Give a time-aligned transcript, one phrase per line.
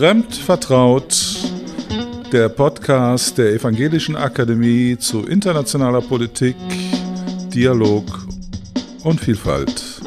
[0.00, 1.14] Fremd vertraut,
[2.32, 6.56] der Podcast der Evangelischen Akademie zu internationaler Politik,
[7.52, 8.06] Dialog
[9.04, 10.00] und Vielfalt.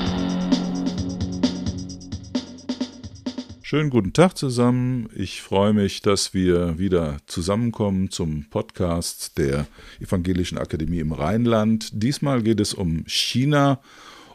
[3.62, 5.10] Schönen guten Tag zusammen.
[5.14, 9.68] Ich freue mich, dass wir wieder zusammenkommen zum Podcast der
[10.00, 11.90] Evangelischen Akademie im Rheinland.
[11.94, 13.80] Diesmal geht es um China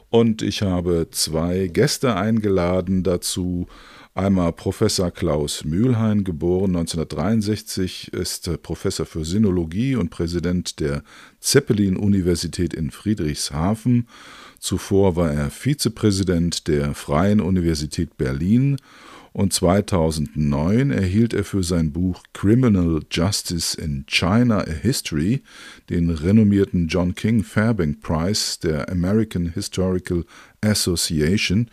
[0.09, 3.67] und ich habe zwei Gäste eingeladen dazu.
[4.19, 11.03] Einmal Professor Klaus Mühlhein, geboren 1963, ist Professor für Sinologie und Präsident der
[11.39, 14.09] Zeppelin-Universität in Friedrichshafen.
[14.59, 18.75] Zuvor war er Vizepräsident der Freien Universität Berlin
[19.31, 25.43] und 2009 erhielt er für sein Buch Criminal Justice in China a History
[25.89, 30.25] den renommierten John King Fairbank Prize der American Historical
[30.61, 31.69] Association.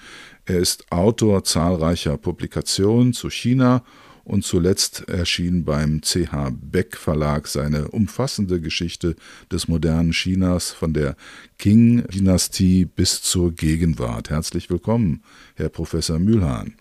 [0.48, 3.82] Er ist Autor zahlreicher Publikationen zu China
[4.22, 9.16] und zuletzt erschien beim CH Beck Verlag seine umfassende Geschichte
[9.50, 11.16] des modernen Chinas von der
[11.58, 14.30] Qing-Dynastie bis zur Gegenwart.
[14.30, 15.24] Herzlich willkommen,
[15.56, 16.74] Herr Professor Mühlhahn.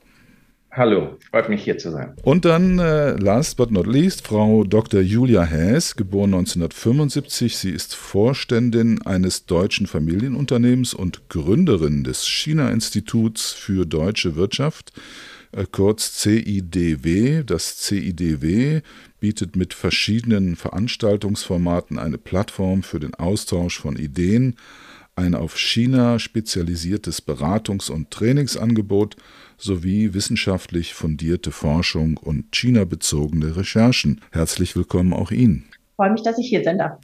[0.77, 2.15] Hallo, freut mich hier zu sein.
[2.23, 4.99] Und dann, äh, last but not least, Frau Dr.
[4.99, 7.55] Julia Haes, geboren 1975.
[7.55, 14.91] Sie ist Vorständin eines deutschen Familienunternehmens und Gründerin des China-Instituts für deutsche Wirtschaft,
[15.53, 17.43] äh, kurz CIDW.
[17.45, 18.81] Das CIDW
[19.21, 24.57] bietet mit verschiedenen Veranstaltungsformaten eine Plattform für den Austausch von Ideen,
[25.15, 29.15] ein auf China spezialisiertes Beratungs- und Trainingsangebot
[29.57, 34.21] sowie wissenschaftlich fundierte Forschung und China-bezogene Recherchen.
[34.31, 35.65] Herzlich willkommen auch Ihnen.
[35.71, 36.99] Ich freue mich, dass ich hier sein darf.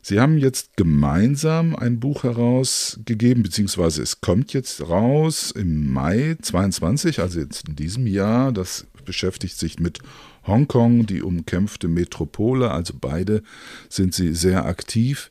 [0.00, 7.20] Sie haben jetzt gemeinsam ein Buch herausgegeben, beziehungsweise es kommt jetzt raus im Mai 22,
[7.20, 8.52] also jetzt in diesem Jahr.
[8.52, 9.98] Das beschäftigt sich mit
[10.46, 12.70] Hongkong, die umkämpfte Metropole.
[12.70, 13.42] Also beide
[13.88, 15.30] sind Sie sehr aktiv.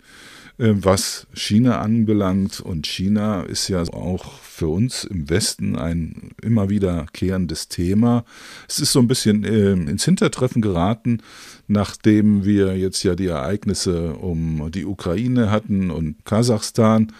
[0.57, 2.59] Äh, was China anbelangt.
[2.59, 8.25] Und China ist ja auch für uns im Westen ein immer wiederkehrendes Thema.
[8.67, 11.21] Es ist so ein bisschen äh, ins Hintertreffen geraten,
[11.67, 17.13] nachdem wir jetzt ja die Ereignisse um die Ukraine hatten und Kasachstan.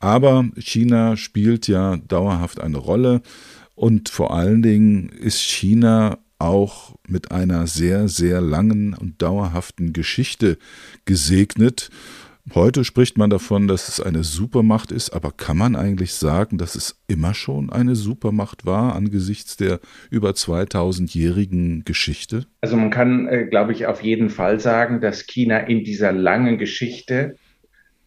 [0.00, 3.20] Aber China spielt ja dauerhaft eine Rolle.
[3.74, 10.58] Und vor allen Dingen ist China auch mit einer sehr, sehr langen und dauerhaften Geschichte
[11.04, 11.90] gesegnet.
[12.54, 16.74] Heute spricht man davon, dass es eine Supermacht ist, aber kann man eigentlich sagen, dass
[16.74, 22.46] es immer schon eine Supermacht war angesichts der über 2000-jährigen Geschichte?
[22.60, 26.58] Also man kann, äh, glaube ich, auf jeden Fall sagen, dass China in dieser langen
[26.58, 27.36] Geschichte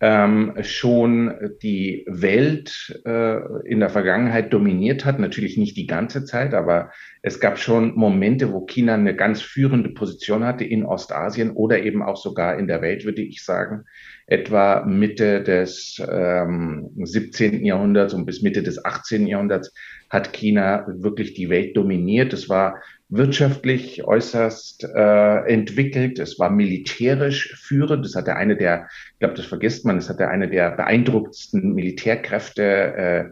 [0.01, 5.19] ähm, schon die Welt äh, in der Vergangenheit dominiert hat.
[5.19, 6.89] Natürlich nicht die ganze Zeit, aber
[7.21, 12.01] es gab schon Momente, wo China eine ganz führende Position hatte in Ostasien oder eben
[12.01, 13.85] auch sogar in der Welt, würde ich sagen.
[14.31, 17.65] Etwa Mitte des ähm, 17.
[17.65, 19.27] Jahrhunderts und bis Mitte des 18.
[19.27, 19.73] Jahrhunderts
[20.09, 22.31] hat China wirklich die Welt dominiert.
[22.31, 26.17] Es war wirtschaftlich äußerst äh, entwickelt.
[26.17, 28.05] Es war militärisch führend.
[28.05, 32.63] Das hatte eine der, ich glaube, das vergisst man, es hatte eine der beeindruckendsten Militärkräfte
[32.63, 33.25] äh,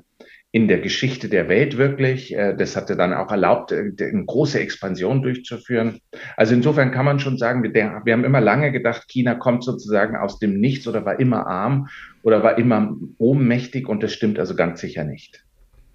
[0.52, 2.36] in der Geschichte der Welt wirklich.
[2.36, 6.00] Äh, das hatte dann auch erlaubt, äh, eine große Expansion durchzuführen.
[6.38, 10.40] Also insofern kann man schon sagen, wir, haben immer lange gedacht, China kommt sozusagen aus
[10.40, 11.88] dem Nichts oder war immer arm
[12.24, 15.44] oder war immer ohnmächtig und das stimmt also ganz sicher nicht.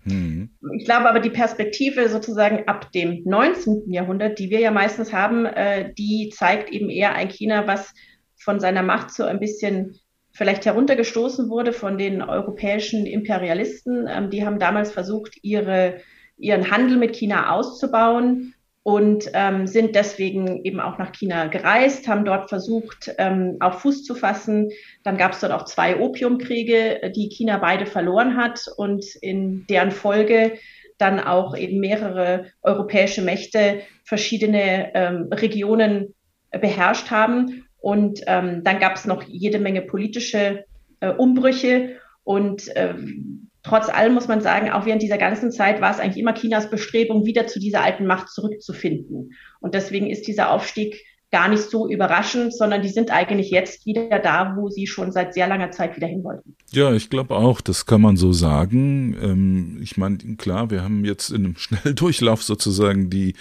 [0.05, 0.51] Mhm.
[0.79, 3.91] Ich glaube aber, die Perspektive sozusagen ab dem 19.
[3.91, 7.93] Jahrhundert, die wir ja meistens haben, äh, die zeigt eben eher ein China, was
[8.37, 9.99] von seiner Macht so ein bisschen
[10.35, 14.07] vielleicht heruntergestoßen wurde von den europäischen Imperialisten.
[14.09, 16.01] Ähm, die haben damals versucht, ihre,
[16.37, 22.27] ihren Handel mit China auszubauen und ähm, sind deswegen eben auch nach China gereist, haben
[22.27, 24.71] dort versucht, ähm, auf Fuß zu fassen.
[25.05, 29.91] Dann gab es dort auch zwei Opiumkriege, die China beide verloren hat und in deren
[29.91, 30.59] Folge
[30.99, 36.15] dann auch eben mehrere europäische Mächte verschiedene ähm, Regionen
[36.51, 37.64] beherrscht haben.
[37.85, 40.65] Und ähm, dann gab es noch jede Menge politische
[41.01, 41.97] äh, Umbrüche.
[42.23, 46.17] Und ähm, trotz allem muss man sagen, auch während dieser ganzen Zeit war es eigentlich
[46.17, 49.35] immer Chinas Bestrebung, wieder zu dieser alten Macht zurückzufinden.
[49.61, 51.05] Und deswegen ist dieser Aufstieg
[51.35, 55.35] gar nicht so überraschend, sondern die sind eigentlich jetzt wieder da, wo sie schon seit
[55.35, 56.55] sehr langer Zeit wieder hin wollten.
[56.71, 59.17] Ja, ich glaube auch, das kann man so sagen.
[59.21, 63.35] Ähm, ich meine, klar, wir haben jetzt in einem Schnelldurchlauf sozusagen die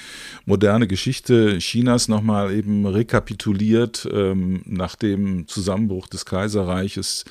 [0.46, 7.26] moderne Geschichte Chinas nochmal eben rekapituliert ähm, nach dem Zusammenbruch des Kaiserreiches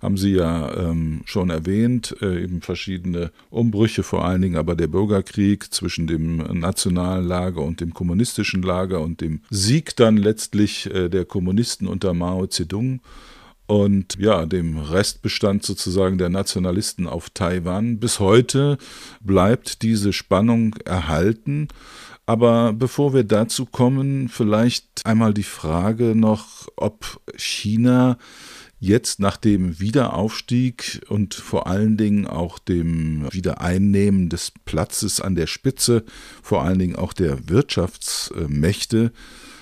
[0.00, 4.88] haben Sie ja ähm, schon erwähnt, äh, eben verschiedene Umbrüche, vor allen Dingen aber der
[4.88, 11.08] Bürgerkrieg zwischen dem nationalen Lager und dem kommunistischen Lager und dem Sieg dann letztlich äh,
[11.08, 13.00] der Kommunisten unter Mao Zedong
[13.66, 17.98] und ja, dem Restbestand sozusagen der Nationalisten auf Taiwan.
[17.98, 18.78] Bis heute
[19.20, 21.68] bleibt diese Spannung erhalten.
[22.26, 28.18] Aber bevor wir dazu kommen, vielleicht einmal die Frage noch, ob China
[28.78, 35.46] jetzt nach dem Wiederaufstieg und vor allen Dingen auch dem Wiedereinnehmen des Platzes an der
[35.46, 36.04] Spitze,
[36.42, 39.12] vor allen Dingen auch der Wirtschaftsmächte,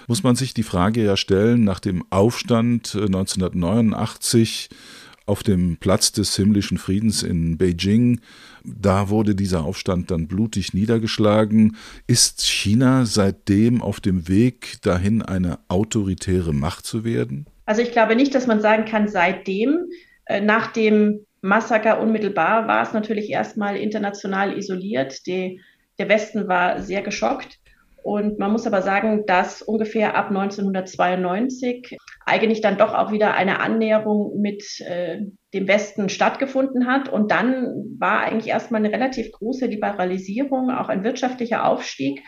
[0.09, 4.75] muss man sich die Frage ja stellen, nach dem Aufstand 1989 äh,
[5.27, 8.21] auf dem Platz des himmlischen Friedens in Beijing,
[8.65, 11.77] da wurde dieser Aufstand dann blutig niedergeschlagen.
[12.07, 17.47] Ist China seitdem auf dem Weg dahin, eine autoritäre Macht zu werden?
[17.73, 19.89] Also ich glaube nicht, dass man sagen kann, seitdem,
[20.27, 25.27] äh, nach dem Massaker unmittelbar war es natürlich erstmal international isoliert.
[25.27, 25.59] Die,
[25.99, 27.61] der Westen war sehr geschockt.
[28.03, 31.97] Und man muss aber sagen, dass ungefähr ab 1992
[32.27, 35.23] eigentlich dann doch auch wieder eine Annäherung mit äh,
[35.55, 37.09] dem Westen stattgefunden hat.
[37.09, 42.21] Und dann war eigentlich erstmal eine relativ große Liberalisierung, auch ein wirtschaftlicher Aufstieg.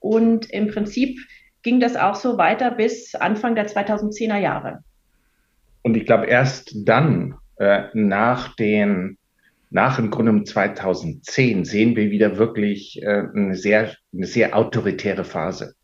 [0.00, 1.18] Und im Prinzip
[1.62, 4.80] ging das auch so weiter bis Anfang der 2010er Jahre.
[5.82, 9.18] Und ich glaube, erst dann, äh, nach den
[9.72, 15.74] nach im Grunde 2010 sehen wir wieder wirklich äh, eine, sehr, eine sehr autoritäre Phase.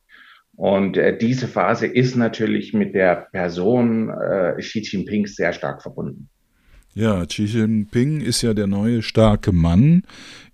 [0.56, 6.28] Und äh, diese Phase ist natürlich mit der Person äh, Xi Jinping sehr stark verbunden.
[6.94, 10.02] Ja, Xi Jinping ist ja der neue starke Mann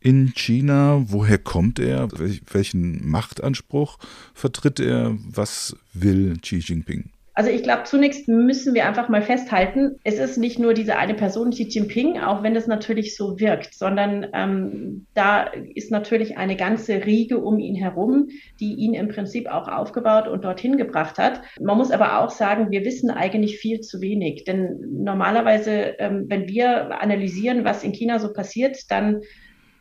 [0.05, 1.03] in China.
[1.07, 2.09] Woher kommt er?
[2.53, 3.99] Welchen Machtanspruch
[4.35, 5.17] vertritt er?
[5.27, 7.11] Was will Xi Jinping?
[7.37, 11.15] Also ich glaube, zunächst müssen wir einfach mal festhalten, es ist nicht nur diese eine
[11.15, 16.55] Person, Xi Jinping, auch wenn es natürlich so wirkt, sondern ähm, da ist natürlich eine
[16.55, 18.29] ganze Riege um ihn herum,
[18.61, 21.41] die ihn im Prinzip auch aufgebaut und dorthin gebracht hat.
[21.61, 26.47] Man muss aber auch sagen, wir wissen eigentlich viel zu wenig, denn normalerweise, ähm, wenn
[26.47, 29.23] wir analysieren, was in China so passiert, dann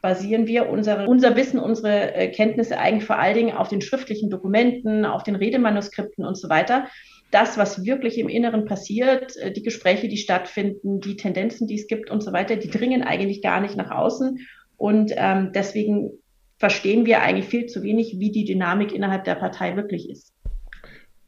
[0.03, 4.29] basieren wir unsere, unser Wissen, unsere äh, Kenntnisse eigentlich vor allen Dingen auf den schriftlichen
[4.29, 6.85] Dokumenten, auf den Redemanuskripten und so weiter
[7.33, 11.87] das, was wirklich im Inneren passiert, äh, die Gespräche, die stattfinden, die Tendenzen, die es
[11.87, 14.39] gibt und so weiter, die dringen eigentlich gar nicht nach außen.
[14.77, 16.11] Und ähm, deswegen
[16.57, 20.31] verstehen wir eigentlich viel zu wenig, wie die Dynamik innerhalb der Partei wirklich ist.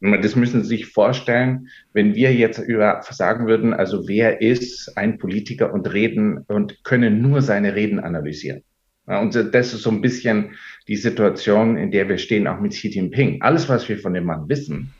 [0.00, 5.18] Das müssen Sie sich vorstellen, wenn wir jetzt über sagen würden, also wer ist ein
[5.18, 8.62] Politiker und reden und können nur seine Reden analysieren.
[9.06, 10.56] Und das ist so ein bisschen
[10.88, 13.40] die Situation, in der wir stehen, auch mit Xi Jinping.
[13.40, 14.92] Alles, was wir von dem Mann wissen,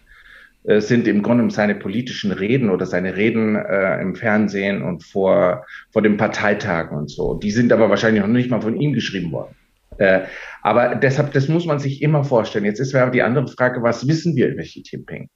[0.64, 5.64] äh, sind im Grunde seine politischen Reden oder seine Reden äh, im Fernsehen und vor,
[5.90, 7.34] vor den Parteitagen und so.
[7.34, 9.54] Die sind aber wahrscheinlich noch nicht mal von ihm geschrieben worden.
[9.98, 10.22] Äh,
[10.62, 12.64] aber deshalb, das muss man sich immer vorstellen.
[12.64, 15.28] Jetzt ist aber die andere Frage, was wissen wir über Xi Jinping?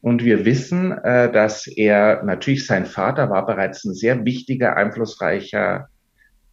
[0.00, 5.88] Und wir wissen, äh, dass er, natürlich sein Vater war bereits ein sehr wichtiger, einflussreicher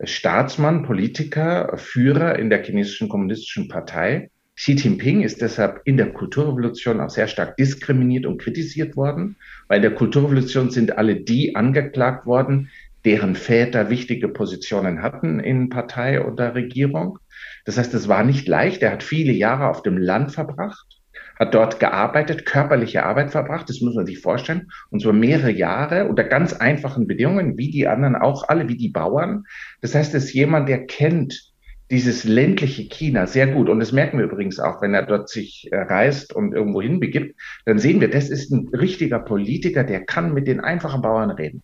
[0.04, 4.30] Staatsmann, Politiker, Führer in der chinesischen kommunistischen Partei.
[4.56, 9.36] Xi Jinping ist deshalb in der Kulturrevolution auch sehr stark diskriminiert und kritisiert worden,
[9.68, 12.70] weil in der Kulturrevolution sind alle die angeklagt worden,
[13.04, 17.20] deren Väter wichtige Positionen hatten in Partei oder Regierung.
[17.66, 18.82] Das heißt, es war nicht leicht.
[18.82, 20.95] Er hat viele Jahre auf dem Land verbracht,
[21.38, 26.08] hat dort gearbeitet, körperliche Arbeit verbracht, das muss man sich vorstellen, und zwar mehrere Jahre
[26.08, 29.44] unter ganz einfachen Bedingungen, wie die anderen auch alle, wie die Bauern.
[29.82, 31.54] Das heißt, es ist jemand, der kennt
[31.92, 33.70] dieses ländliche China sehr gut.
[33.70, 37.40] Und das merken wir übrigens auch, wenn er dort sich äh, reist und irgendwo hinbegibt,
[37.66, 41.62] dann sehen wir, das ist ein richtiger Politiker, der kann mit den einfachen Bauern reden.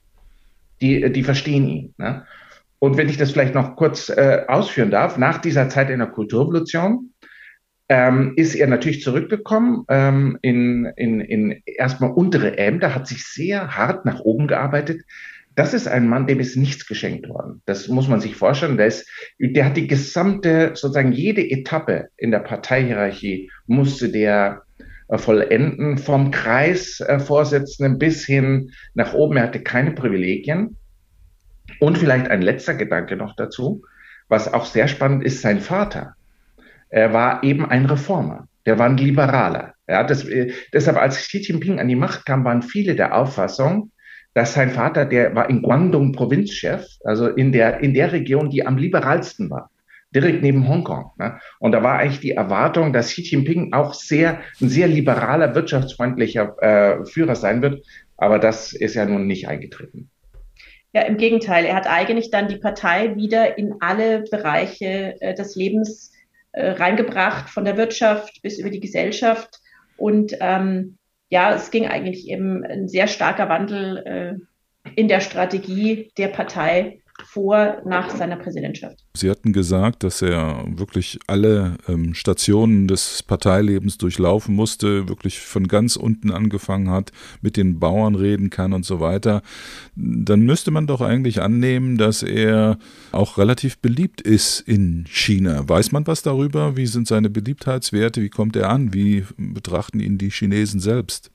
[0.79, 1.93] Die, äh, die verstehen ihn.
[1.97, 2.25] Ne?
[2.77, 6.07] Und wenn ich das vielleicht noch kurz äh, ausführen darf, nach dieser Zeit in der
[6.07, 7.11] Kulturrevolution
[7.91, 13.75] ähm, ist er natürlich zurückgekommen ähm, in, in, in erstmal untere Ämter, hat sich sehr
[13.75, 15.01] hart nach oben gearbeitet,
[15.55, 17.61] das ist ein Mann, dem ist nichts geschenkt worden.
[17.65, 18.77] Das muss man sich vorstellen.
[18.77, 24.61] Der, ist, der hat die gesamte, sozusagen jede Etappe in der Parteihierarchie musste der
[25.09, 29.35] äh, vollenden, vom Kreisvorsitzenden bis hin nach oben.
[29.35, 30.77] Er hatte keine Privilegien.
[31.81, 33.83] Und vielleicht ein letzter Gedanke noch dazu,
[34.29, 36.15] was auch sehr spannend ist, sein Vater.
[36.91, 38.47] Er war eben ein Reformer.
[38.65, 39.73] Der war ein Liberaler.
[39.87, 43.91] Ja, das, äh, deshalb, als Xi Jinping an die Macht kam, waren viele der Auffassung,
[44.33, 48.65] dass sein Vater, der war in Guangdong Provinzchef, also in der, in der Region, die
[48.65, 49.69] am liberalsten war,
[50.13, 51.11] direkt neben Hongkong.
[51.17, 51.39] Ne?
[51.59, 56.55] Und da war eigentlich die Erwartung, dass Xi Jinping auch sehr, ein sehr liberaler, wirtschaftsfreundlicher
[56.61, 57.85] äh, Führer sein wird.
[58.17, 60.09] Aber das ist ja nun nicht eingetreten.
[60.93, 61.65] Ja, im Gegenteil.
[61.65, 66.10] Er hat eigentlich dann die Partei wieder in alle Bereiche äh, des Lebens
[66.59, 69.59] reingebracht, von der Wirtschaft bis über die Gesellschaft.
[69.97, 70.97] Und ähm,
[71.29, 73.97] ja, es ging eigentlich eben ein sehr starker Wandel
[74.85, 78.97] äh, in der Strategie der Partei vor, nach seiner Präsidentschaft.
[79.15, 85.67] Sie hatten gesagt, dass er wirklich alle ähm, Stationen des Parteilebens durchlaufen musste, wirklich von
[85.67, 87.11] ganz unten angefangen hat,
[87.41, 89.41] mit den Bauern reden kann und so weiter.
[89.95, 92.77] Dann müsste man doch eigentlich annehmen, dass er
[93.11, 95.67] auch relativ beliebt ist in China.
[95.67, 96.77] Weiß man was darüber?
[96.77, 98.21] Wie sind seine Beliebtheitswerte?
[98.21, 98.93] Wie kommt er an?
[98.93, 101.31] Wie betrachten ihn die Chinesen selbst?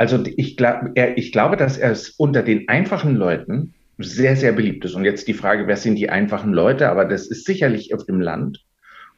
[0.00, 4.52] Also ich, glaub, er, ich glaube, dass er es unter den einfachen Leuten sehr, sehr
[4.52, 4.94] beliebt ist.
[4.94, 6.88] Und jetzt die Frage, wer sind die einfachen Leute?
[6.88, 8.64] Aber das ist sicherlich auf dem Land.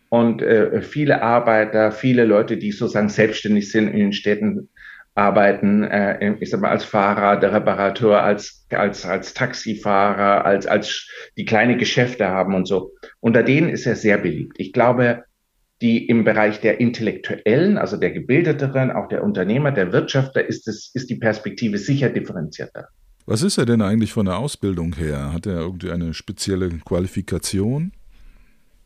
[0.09, 4.69] Und äh, viele Arbeiter, viele Leute, die sozusagen selbstständig sind in den Städten,
[5.15, 11.09] arbeiten, äh, ich sag mal, als Fahrer, der Reparateur, als, als, als Taxifahrer, als, als
[11.37, 12.93] die kleine Geschäfte haben und so.
[13.21, 14.57] Unter denen ist er sehr beliebt.
[14.59, 15.25] Ich glaube,
[15.81, 20.91] die im Bereich der Intellektuellen, also der Gebildeteren, auch der Unternehmer, der Wirtschaftler, ist es,
[20.95, 22.89] ist die Perspektive sicher differenzierter.
[23.27, 25.33] Was ist er denn eigentlich von der Ausbildung her?
[25.33, 27.93] Hat er irgendwie eine spezielle Qualifikation?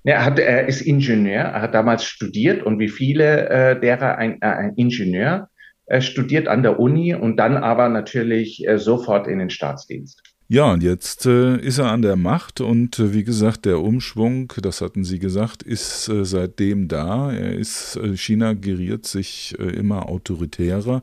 [0.04, 4.40] Er, hat, er ist Ingenieur, er hat damals studiert und wie viele äh, derer ein,
[4.40, 5.48] äh, ein Ingenieur
[5.86, 10.22] äh, studiert an der Uni und dann aber natürlich äh, sofort in den Staatsdienst.
[10.48, 14.52] Ja, und jetzt äh, ist er an der Macht und äh, wie gesagt, der Umschwung,
[14.62, 17.32] das hatten Sie gesagt, ist seitdem da.
[17.32, 21.02] Er ist, China geriert sich immer autoritärer.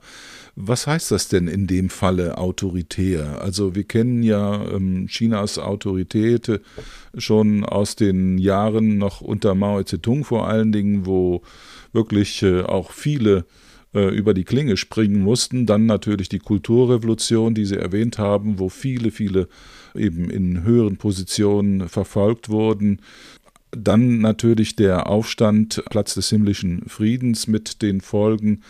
[0.56, 3.42] Was heißt das denn in dem Falle autoritär?
[3.42, 6.60] Also wir kennen ja ähm, Chinas Autorität äh,
[7.18, 11.42] schon aus den Jahren noch unter Mao Zedong vor allen Dingen, wo
[11.92, 13.46] wirklich auch viele
[13.94, 15.66] äh, über die Klinge springen mussten.
[15.66, 19.48] Dann natürlich die Kulturrevolution, die Sie erwähnt haben, wo viele, viele
[19.96, 23.02] eben in höheren Positionen verfolgt wurden.
[23.76, 28.62] Dann natürlich der Aufstand Platz des himmlischen Friedens mit den Folgen.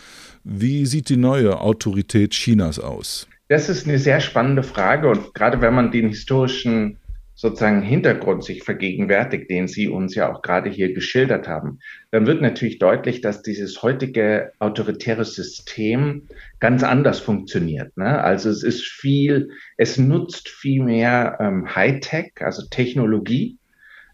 [0.44, 3.28] Wie sieht die neue Autorität Chinas aus?
[3.48, 6.98] Das ist eine sehr spannende Frage und gerade wenn man den historischen
[7.34, 11.80] sozusagen Hintergrund sich vergegenwärtigt, den Sie uns ja auch gerade hier geschildert haben,
[12.10, 16.28] dann wird natürlich deutlich, dass dieses heutige autoritäre System
[16.60, 17.96] ganz anders funktioniert.
[17.96, 18.22] Ne?
[18.22, 23.58] Also es ist viel, es nutzt viel mehr ähm, Hightech, also Technologie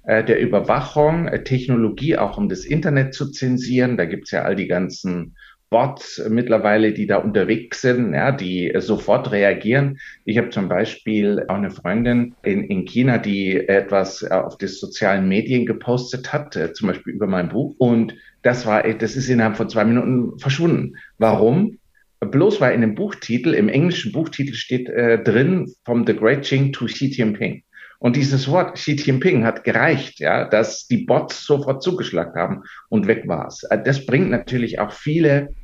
[0.04, 3.96] der Überwachung, äh, Technologie auch um das Internet zu zensieren.
[3.96, 5.36] Da gibt's ja all die ganzen
[5.70, 9.98] Bots mittlerweile, die da unterwegs sind, ja, die sofort reagieren.
[10.24, 15.28] Ich habe zum Beispiel auch eine Freundin in, in China, die etwas auf die sozialen
[15.28, 17.76] Medien gepostet hat, äh, zum Beispiel über mein Buch.
[17.78, 20.96] Und das war, das ist innerhalb von zwei Minuten verschwunden.
[21.18, 21.78] Warum?
[22.18, 26.72] Bloß weil in dem Buchtitel, im englischen Buchtitel steht äh, drin, from the Great Qing
[26.72, 27.62] to Xi Jinping.
[28.00, 33.06] Und dieses Wort Xi Jinping hat gereicht, ja, dass die Bots sofort zugeschlagen haben und
[33.06, 33.62] weg war's.
[33.64, 35.54] Äh, das bringt natürlich auch viele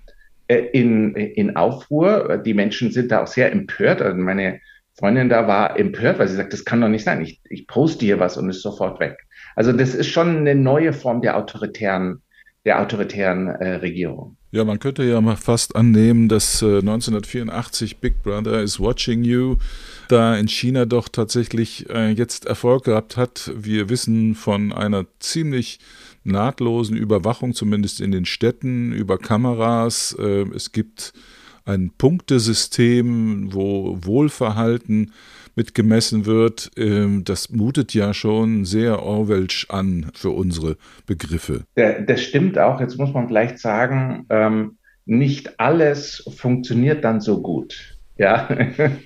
[0.47, 2.39] äh, in, in Aufruhr.
[2.45, 4.03] Die Menschen sind da auch sehr empört.
[4.03, 4.61] Also meine
[4.99, 7.23] Freundin da war empört, weil sie sagt, das kann doch nicht sein.
[7.23, 9.17] Ich, ich poste hier was und ist sofort weg.
[9.55, 12.23] Also das ist schon eine neue Form der autoritären,
[12.67, 14.37] der autoritären äh, Regierung.
[14.57, 19.57] Ja, man könnte ja mal fast annehmen, dass äh, 1984 Big Brother is Watching You
[20.09, 23.53] da in China doch tatsächlich äh, jetzt Erfolg gehabt hat.
[23.55, 25.79] Wir wissen von einer ziemlich
[26.25, 30.17] nahtlosen Überwachung, zumindest in den Städten, über Kameras.
[30.19, 31.13] Äh, es gibt
[31.67, 35.13] ein Punktesystem, wo Wohlverhalten
[35.57, 36.71] mitgemessen wird.
[36.77, 41.65] Ähm, das mutet ja schon sehr Orwellsch an für unsere Begriffe.
[41.75, 42.81] Das stimmt auch.
[42.81, 48.49] Jetzt muss man vielleicht sagen, ähm, nicht alles funktioniert dann so gut ja,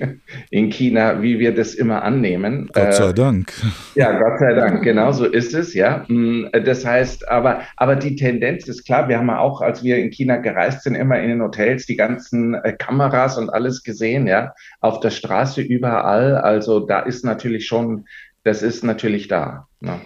[0.51, 2.71] in China, wie wir das immer annehmen.
[2.73, 3.53] Gott sei äh, Dank.
[3.95, 6.05] Ja, Gott sei Dank, genau so ist es, ja.
[6.09, 9.99] Mm, das heißt, aber, aber die Tendenz ist klar, wir haben ja auch, als wir
[9.99, 14.27] in China gereist sind, immer in den Hotels die ganzen äh, Kameras und alles gesehen,
[14.27, 16.37] ja, auf der Straße überall.
[16.37, 18.07] Also da ist natürlich schon,
[18.45, 19.67] das ist natürlich da.
[19.81, 20.01] Ne?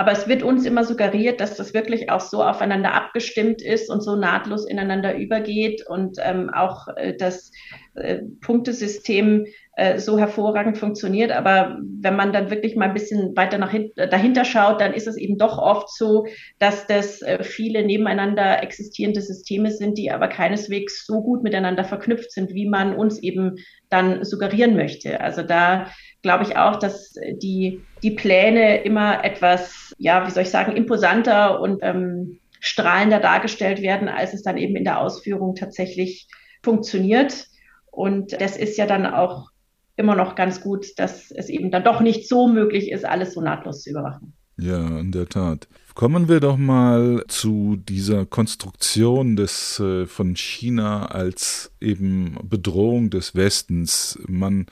[0.00, 4.02] Aber es wird uns immer suggeriert, dass das wirklich auch so aufeinander abgestimmt ist und
[4.02, 7.52] so nahtlos ineinander übergeht und ähm, auch äh, das
[7.92, 9.44] äh, Punktesystem
[9.76, 11.32] äh, so hervorragend funktioniert.
[11.32, 15.06] Aber wenn man dann wirklich mal ein bisschen weiter nach hin, dahinter schaut, dann ist
[15.06, 16.24] es eben doch oft so,
[16.58, 22.32] dass das äh, viele nebeneinander existierende Systeme sind, die aber keineswegs so gut miteinander verknüpft
[22.32, 23.56] sind, wie man uns eben
[23.90, 25.20] dann suggerieren möchte.
[25.20, 25.88] Also da
[26.22, 31.60] glaube ich auch, dass die, die Pläne immer etwas, ja, wie soll ich sagen, imposanter
[31.60, 36.28] und ähm, strahlender dargestellt werden, als es dann eben in der Ausführung tatsächlich
[36.62, 37.46] funktioniert.
[37.90, 39.50] Und das ist ja dann auch
[39.96, 43.40] immer noch ganz gut, dass es eben dann doch nicht so möglich ist, alles so
[43.40, 44.34] nahtlos zu überwachen.
[44.56, 45.68] Ja, in der Tat.
[45.94, 53.34] Kommen wir doch mal zu dieser Konstruktion des äh, von China als eben Bedrohung des
[53.34, 54.18] Westens.
[54.26, 54.66] Man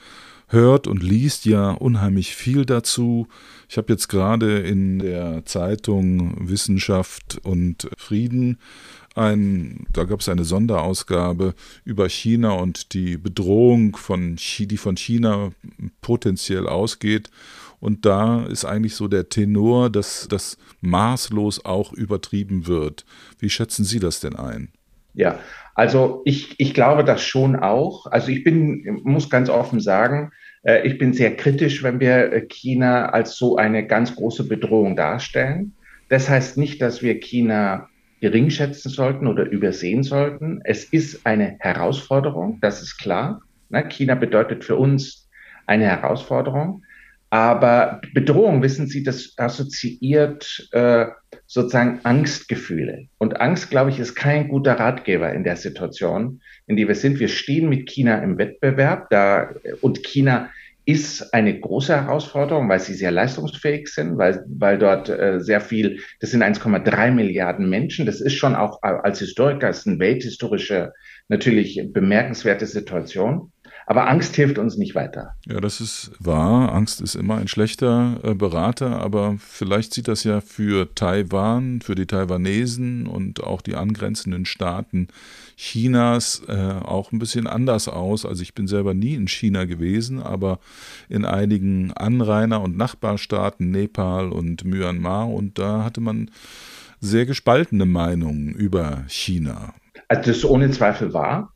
[0.49, 3.29] hört und liest ja unheimlich viel dazu.
[3.69, 8.59] Ich habe jetzt gerade in der Zeitung Wissenschaft und Frieden
[9.15, 15.51] ein, da gab es eine Sonderausgabe über China und die Bedrohung von die von China
[16.01, 17.31] potenziell ausgeht.
[17.81, 23.05] Und da ist eigentlich so der Tenor, dass das maßlos auch übertrieben wird.
[23.39, 24.71] Wie schätzen Sie das denn ein?
[25.15, 25.41] Ja,
[25.79, 28.07] also ich, ich glaube das schon auch.
[28.07, 30.33] Also ich bin, muss ganz offen sagen,
[30.65, 34.97] äh, ich bin sehr kritisch, wenn wir äh, China als so eine ganz große Bedrohung
[34.97, 35.77] darstellen.
[36.09, 37.89] Das heißt nicht, dass wir China
[38.21, 40.61] gering schätzen sollten oder übersehen sollten.
[40.65, 43.43] Es ist eine Herausforderung, das ist klar.
[43.69, 45.29] Ne, China bedeutet für uns
[45.67, 46.83] eine Herausforderung.
[47.31, 51.07] Aber Bedrohung, wissen Sie, das assoziiert äh,
[51.47, 53.07] sozusagen Angstgefühle.
[53.19, 57.21] Und Angst, glaube ich, ist kein guter Ratgeber in der Situation, in die wir sind.
[57.21, 59.51] Wir stehen mit China im Wettbewerb da,
[59.83, 60.51] und China
[60.89, 66.01] ist eine große Herausforderung, weil sie sehr leistungsfähig sind, weil, weil dort äh, sehr viel,
[66.21, 68.07] das sind 1,3 Milliarden Menschen.
[68.07, 70.95] Das ist schon auch als Historiker, ist eine welthistorische,
[71.29, 73.53] natürlich bemerkenswerte Situation.
[73.91, 75.35] Aber Angst hilft uns nicht weiter.
[75.47, 76.75] Ja, das ist wahr.
[76.75, 81.95] Angst ist immer ein schlechter äh, Berater, aber vielleicht sieht das ja für Taiwan, für
[81.95, 85.09] die Taiwanesen und auch die angrenzenden Staaten
[85.57, 88.27] Chinas äh, auch ein bisschen anders aus.
[88.27, 90.59] Also ich bin selber nie in China gewesen, aber
[91.09, 96.31] in einigen Anrainer- und Nachbarstaaten, Nepal und Myanmar, und da hatte man
[97.01, 99.73] sehr gespaltene Meinungen über China.
[100.09, 101.55] Also das ist ohne Zweifel wahr.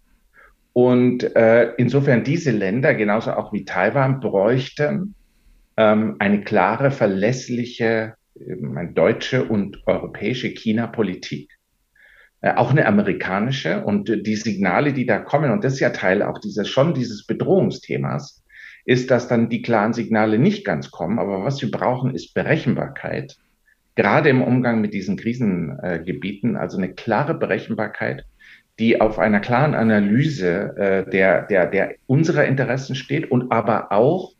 [0.73, 5.15] Und äh, insofern diese Länder, genauso auch wie Taiwan, bräuchten
[5.77, 11.51] ähm, eine klare, verlässliche äh, deutsche und europäische China-Politik.
[12.41, 13.85] Äh, auch eine amerikanische.
[13.85, 17.27] Und die Signale, die da kommen, und das ist ja Teil auch dieses, schon dieses
[17.27, 18.43] Bedrohungsthemas,
[18.85, 21.19] ist, dass dann die klaren Signale nicht ganz kommen.
[21.19, 23.37] Aber was wir brauchen, ist Berechenbarkeit.
[23.95, 28.25] Gerade im Umgang mit diesen Krisengebieten, also eine klare Berechenbarkeit
[28.83, 34.33] die auf einer klaren Analyse äh, der, der, der unserer Interessen steht und aber auch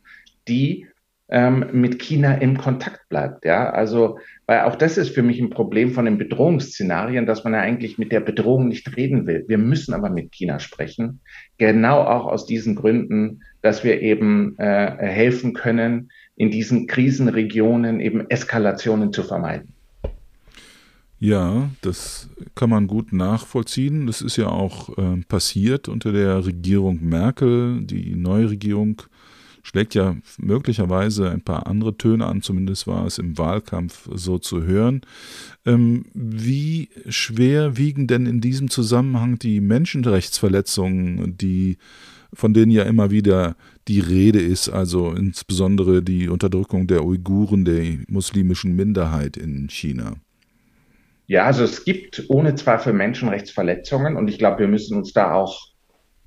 [0.49, 0.85] die
[1.29, 3.45] ähm, mit China im Kontakt bleibt.
[3.45, 7.53] Ja, also, weil auch das ist für mich ein Problem von den Bedrohungsszenarien, dass man
[7.53, 9.45] ja eigentlich mit der Bedrohung nicht reden will.
[9.47, 11.21] Wir müssen aber mit China sprechen.
[11.57, 18.29] Genau auch aus diesen Gründen, dass wir eben äh, helfen können, in diesen Krisenregionen eben
[18.29, 19.73] Eskalationen zu vermeiden.
[21.23, 24.07] Ja, das kann man gut nachvollziehen.
[24.07, 27.81] Das ist ja auch äh, passiert unter der Regierung Merkel.
[27.83, 29.01] Die neue Regierung
[29.63, 34.63] schlägt ja möglicherweise ein paar andere Töne an, zumindest war es im Wahlkampf so zu
[34.63, 34.99] hören.
[35.65, 41.77] Ähm, wie schwer wiegen denn in diesem Zusammenhang die Menschenrechtsverletzungen, die
[42.33, 43.55] von denen ja immer wieder
[43.87, 50.17] die Rede ist, also insbesondere die Unterdrückung der Uiguren, der muslimischen Minderheit in China?
[51.33, 55.65] Ja, also es gibt ohne Zweifel Menschenrechtsverletzungen und ich glaube, wir müssen uns da auch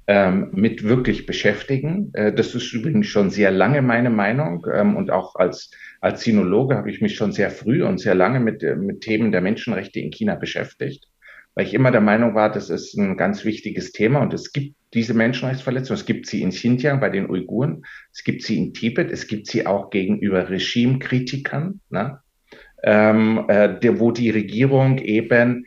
[0.09, 2.11] ähm, mit wirklich beschäftigen.
[2.13, 6.75] Äh, das ist übrigens schon sehr lange meine Meinung ähm, und auch als, als Sinologe
[6.77, 10.01] habe ich mich schon sehr früh und sehr lange mit, äh, mit Themen der Menschenrechte
[10.01, 11.07] in China beschäftigt,
[11.55, 14.75] weil ich immer der Meinung war, das ist ein ganz wichtiges Thema und es gibt
[14.93, 16.01] diese Menschenrechtsverletzungen.
[16.01, 19.47] Es gibt sie in Xinjiang bei den Uiguren, es gibt sie in Tibet, es gibt
[19.47, 21.81] sie auch gegenüber Regimekritikern.
[21.91, 22.19] Ne?
[22.87, 25.67] Ähm, äh, der, wo die Regierung eben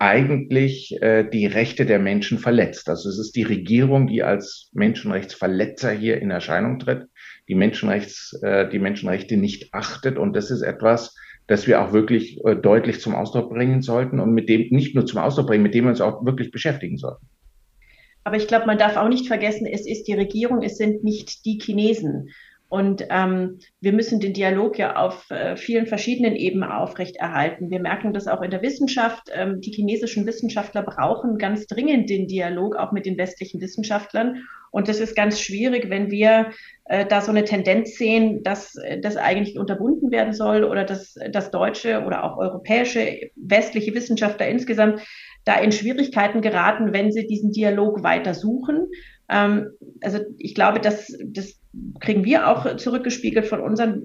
[0.00, 2.88] eigentlich äh, die Rechte der Menschen verletzt.
[2.88, 7.06] Also es ist die Regierung, die als Menschenrechtsverletzer hier in Erscheinung tritt,
[7.48, 10.18] die Menschenrechts, äh, die Menschenrechte nicht achtet.
[10.18, 11.14] Und das ist etwas,
[11.46, 15.06] das wir auch wirklich äh, deutlich zum Ausdruck bringen sollten und mit dem nicht nur
[15.06, 17.26] zum Ausdruck bringen, mit dem wir uns auch wirklich beschäftigen sollten.
[18.24, 21.46] Aber ich glaube, man darf auch nicht vergessen, es ist die Regierung, es sind nicht
[21.46, 22.28] die Chinesen.
[22.68, 27.70] Und ähm, wir müssen den Dialog ja auf äh, vielen verschiedenen Ebenen aufrechterhalten.
[27.70, 29.30] Wir merken das auch in der Wissenschaft.
[29.32, 34.44] Ähm, die chinesischen Wissenschaftler brauchen ganz dringend den Dialog auch mit den westlichen Wissenschaftlern.
[34.70, 36.50] Und das ist ganz schwierig, wenn wir
[36.84, 41.14] äh, da so eine Tendenz sehen, dass äh, das eigentlich unterbunden werden soll oder dass
[41.32, 45.00] das deutsche oder auch europäische westliche Wissenschaftler insgesamt
[45.46, 48.88] da in Schwierigkeiten geraten, wenn sie diesen Dialog weiter suchen.
[49.30, 49.70] Ähm,
[50.02, 51.58] also ich glaube, dass das
[52.00, 54.02] kriegen wir auch zurückgespiegelt von unseren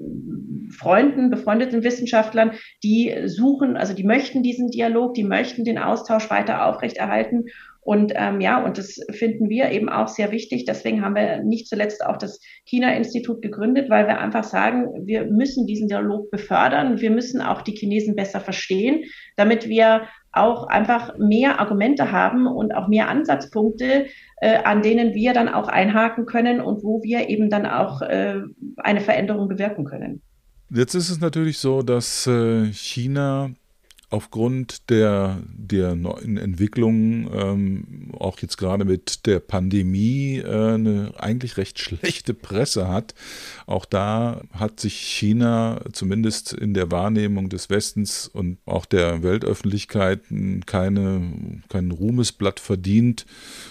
[0.71, 2.51] Freunden, befreundeten Wissenschaftlern,
[2.83, 7.45] die suchen, also die möchten diesen Dialog, die möchten den Austausch weiter aufrechterhalten.
[7.83, 10.65] Und ähm, ja, und das finden wir eben auch sehr wichtig.
[10.65, 15.67] Deswegen haben wir nicht zuletzt auch das China-Institut gegründet, weil wir einfach sagen, wir müssen
[15.67, 17.01] diesen Dialog befördern.
[17.01, 19.03] Wir müssen auch die Chinesen besser verstehen,
[19.35, 24.07] damit wir auch einfach mehr Argumente haben und auch mehr Ansatzpunkte,
[24.41, 28.41] äh, an denen wir dann auch einhaken können und wo wir eben dann auch äh,
[28.77, 30.21] eine Veränderung bewirken können.
[30.69, 33.51] Jetzt ist es natürlich so, dass äh, China
[34.13, 41.57] aufgrund der, der neuen Entwicklungen, ähm, auch jetzt gerade mit der Pandemie, äh, eine eigentlich
[41.57, 43.15] recht schlechte Presse hat.
[43.65, 50.21] Auch da hat sich China zumindest in der Wahrnehmung des Westens und auch der Weltöffentlichkeit
[50.67, 51.31] keine,
[51.69, 53.25] kein Ruhmesblatt verdient.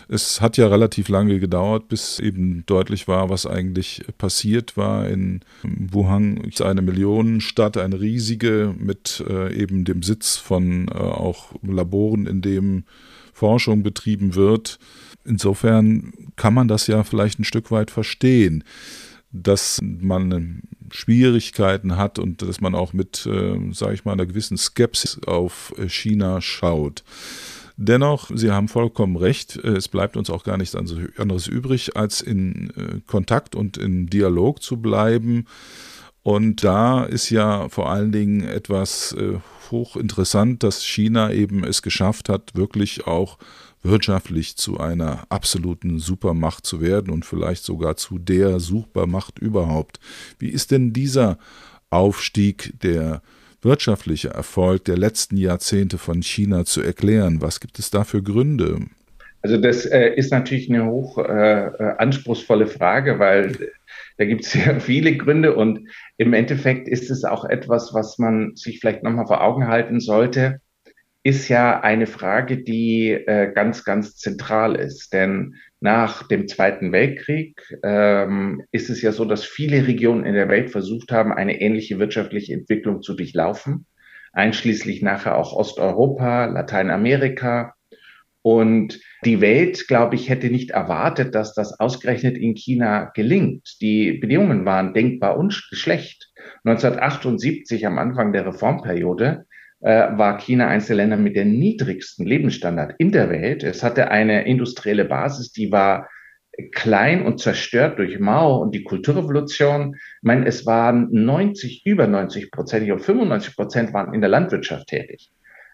[0.09, 5.09] Es hat ja relativ lange gedauert, bis eben deutlich war, was eigentlich passiert war.
[5.09, 11.53] In Wuhan ist eine Millionenstadt, eine riesige mit äh, eben dem Sitz von äh, auch
[11.63, 12.85] Laboren, in dem
[13.33, 14.79] Forschung betrieben wird.
[15.25, 18.65] Insofern kann man das ja vielleicht ein Stück weit verstehen,
[19.31, 24.59] dass man Schwierigkeiten hat und dass man auch mit, äh, sage ich mal, einer gewissen
[24.59, 27.03] Skepsis auf China schaut.
[27.77, 32.21] Dennoch, Sie haben vollkommen recht, äh, es bleibt uns auch gar nichts anderes übrig, als
[32.21, 35.47] in äh, Kontakt und in Dialog zu bleiben.
[36.23, 39.39] Und da ist ja vor allen Dingen etwas äh,
[39.71, 43.39] hochinteressant, dass China eben es geschafft hat, wirklich auch
[43.83, 49.99] wirtschaftlich zu einer absoluten Supermacht zu werden und vielleicht sogar zu der Supermacht überhaupt.
[50.39, 51.39] Wie ist denn dieser
[51.91, 53.23] Aufstieg, der
[53.61, 57.41] wirtschaftliche Erfolg der letzten Jahrzehnte von China zu erklären?
[57.41, 58.79] Was gibt es da für Gründe?
[59.43, 63.73] Also das äh, ist natürlich eine hoch äh, äh anspruchsvolle Frage, weil
[64.23, 68.55] da gibt es sehr viele Gründe und im Endeffekt ist es auch etwas, was man
[68.55, 70.61] sich vielleicht nochmal vor Augen halten sollte,
[71.25, 75.13] ist ja eine Frage, die äh, ganz, ganz zentral ist.
[75.13, 80.49] Denn nach dem Zweiten Weltkrieg ähm, ist es ja so, dass viele Regionen in der
[80.49, 83.87] Welt versucht haben, eine ähnliche wirtschaftliche Entwicklung zu durchlaufen,
[84.33, 87.75] einschließlich nachher auch Osteuropa, Lateinamerika.
[88.43, 93.81] Und die Welt, glaube ich, hätte nicht erwartet, dass das ausgerechnet in China gelingt.
[93.81, 96.33] Die Bedingungen waren denkbar und schlecht.
[96.65, 99.47] 1978, am Anfang der Reformperiode,
[99.81, 103.63] äh, war China eines der Länder mit dem niedrigsten Lebensstandard in der Welt.
[103.63, 106.09] Es hatte eine industrielle Basis, die war
[106.73, 109.95] klein und zerstört durch Mao und die Kulturrevolution.
[109.95, 114.31] Ich meine, es waren 90, über 90 Prozent, ich glaube 95 Prozent waren in der
[114.31, 115.31] Landwirtschaft tätig.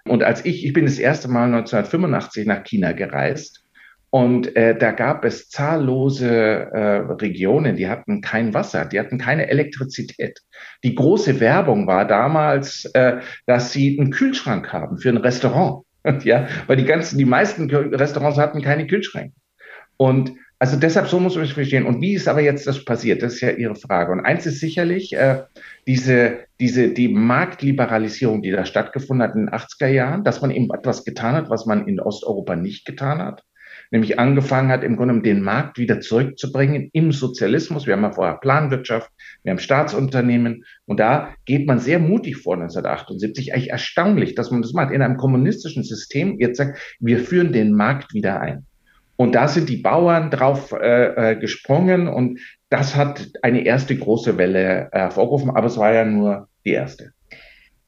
[0.09, 3.65] Und als ich, ich bin das erste Mal 1985 nach China gereist
[4.11, 9.49] und äh, da gab es zahllose äh, Regionen, die hatten kein Wasser, die hatten keine
[9.49, 10.41] Elektrizität.
[10.83, 15.85] Die große Werbung war damals, äh, dass sie einen Kühlschrank haben für ein Restaurant.
[16.25, 19.35] ja, weil die ganzen, die meisten Restaurants hatten keine Kühlschränke.
[19.99, 21.87] Und also deshalb, so muss man es verstehen.
[21.87, 23.23] Und wie ist aber jetzt das passiert?
[23.23, 24.11] Das ist ja Ihre Frage.
[24.11, 25.43] Und eins ist sicherlich äh,
[25.87, 30.69] diese, diese, die Marktliberalisierung, die da stattgefunden hat in den 80er Jahren, dass man eben
[30.75, 33.45] etwas getan hat, was man in Osteuropa nicht getan hat.
[33.91, 37.87] Nämlich angefangen hat, im Grunde den Markt wieder zurückzubringen im Sozialismus.
[37.87, 39.11] Wir haben ja vorher Planwirtschaft,
[39.45, 40.65] wir haben Staatsunternehmen.
[40.87, 43.55] Und da geht man sehr mutig vor 1978.
[43.55, 44.93] Eigentlich erstaunlich, dass man das macht.
[44.93, 48.68] In einem kommunistischen System jetzt sagt, wir führen den Markt wieder ein.
[49.21, 52.39] Und da sind die Bauern drauf äh, äh, gesprungen und
[52.71, 57.11] das hat eine erste große Welle äh, hervorgerufen, aber es war ja nur die erste.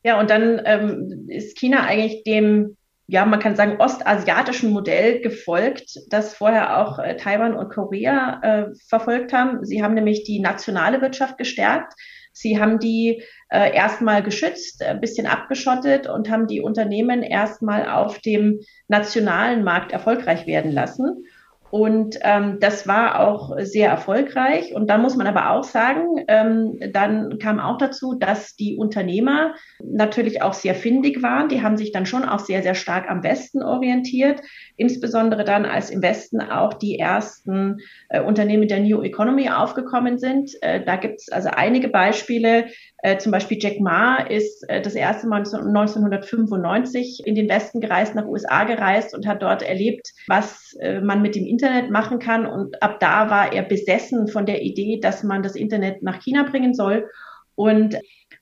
[0.02, 6.00] Ja, und dann ähm, ist China eigentlich dem, ja, man kann sagen, ostasiatischen Modell gefolgt,
[6.08, 9.64] das vorher auch äh, Taiwan und Korea äh, verfolgt haben.
[9.64, 11.92] Sie haben nämlich die nationale Wirtschaft gestärkt.
[12.32, 18.20] Sie haben die äh, erstmal geschützt, ein bisschen abgeschottet und haben die Unternehmen erstmal auf
[18.20, 21.24] dem nationalen Markt erfolgreich werden lassen.
[21.70, 24.74] Und ähm, das war auch sehr erfolgreich.
[24.74, 29.54] Und da muss man aber auch sagen, ähm, dann kam auch dazu, dass die Unternehmer
[29.78, 31.48] natürlich auch sehr findig waren.
[31.48, 34.40] Die haben sich dann schon auch sehr, sehr stark am Westen orientiert.
[34.76, 37.78] Insbesondere dann, als im Westen auch die ersten
[38.08, 40.50] äh, Unternehmen der New Economy aufgekommen sind.
[40.62, 42.66] Äh, da gibt es also einige Beispiele.
[43.02, 48.14] Äh, zum Beispiel Jack Ma ist äh, das erste Mal 1995 in den Westen gereist,
[48.14, 52.46] nach USA gereist und hat dort erlebt, was äh, man mit dem Internet machen kann.
[52.46, 56.44] Und ab da war er besessen von der Idee, dass man das Internet nach China
[56.44, 57.08] bringen soll.
[57.54, 57.98] Und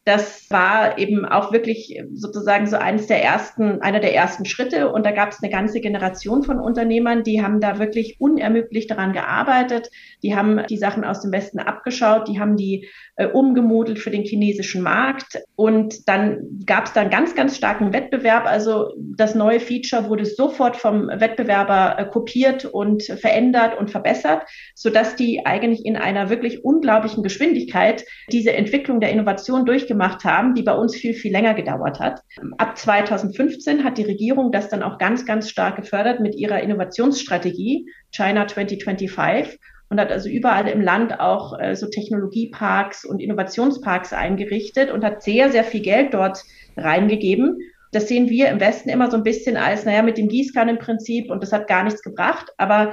[0.08, 4.90] Das war eben auch wirklich sozusagen so eines der ersten, einer der ersten Schritte.
[4.90, 9.12] Und da gab es eine ganze Generation von Unternehmern, die haben da wirklich unermüdlich daran
[9.12, 9.90] gearbeitet.
[10.22, 14.22] Die haben die Sachen aus dem Westen abgeschaut, die haben die äh, umgemodelt für den
[14.22, 15.42] chinesischen Markt.
[15.56, 18.46] Und dann gab es da einen ganz, ganz starken Wettbewerb.
[18.46, 24.44] Also das neue Feature wurde sofort vom Wettbewerber äh, kopiert und verändert und verbessert,
[24.74, 30.62] sodass die eigentlich in einer wirklich unglaublichen Geschwindigkeit diese Entwicklung der Innovation durchgemacht haben, die
[30.62, 32.22] bei uns viel, viel länger gedauert hat.
[32.58, 37.86] Ab 2015 hat die Regierung das dann auch ganz, ganz stark gefördert mit ihrer Innovationsstrategie
[38.10, 39.58] China 2025
[39.90, 45.22] und hat also überall im Land auch äh, so Technologieparks und Innovationsparks eingerichtet und hat
[45.22, 46.42] sehr, sehr viel Geld dort
[46.76, 47.58] reingegeben.
[47.92, 51.42] Das sehen wir im Westen immer so ein bisschen als, naja, mit dem Gießkannenprinzip und
[51.42, 52.52] das hat gar nichts gebracht.
[52.58, 52.92] Aber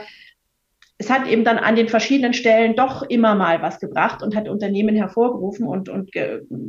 [0.97, 4.47] es hat eben dann an den verschiedenen Stellen doch immer mal was gebracht und hat
[4.47, 6.11] Unternehmen hervorgerufen und, und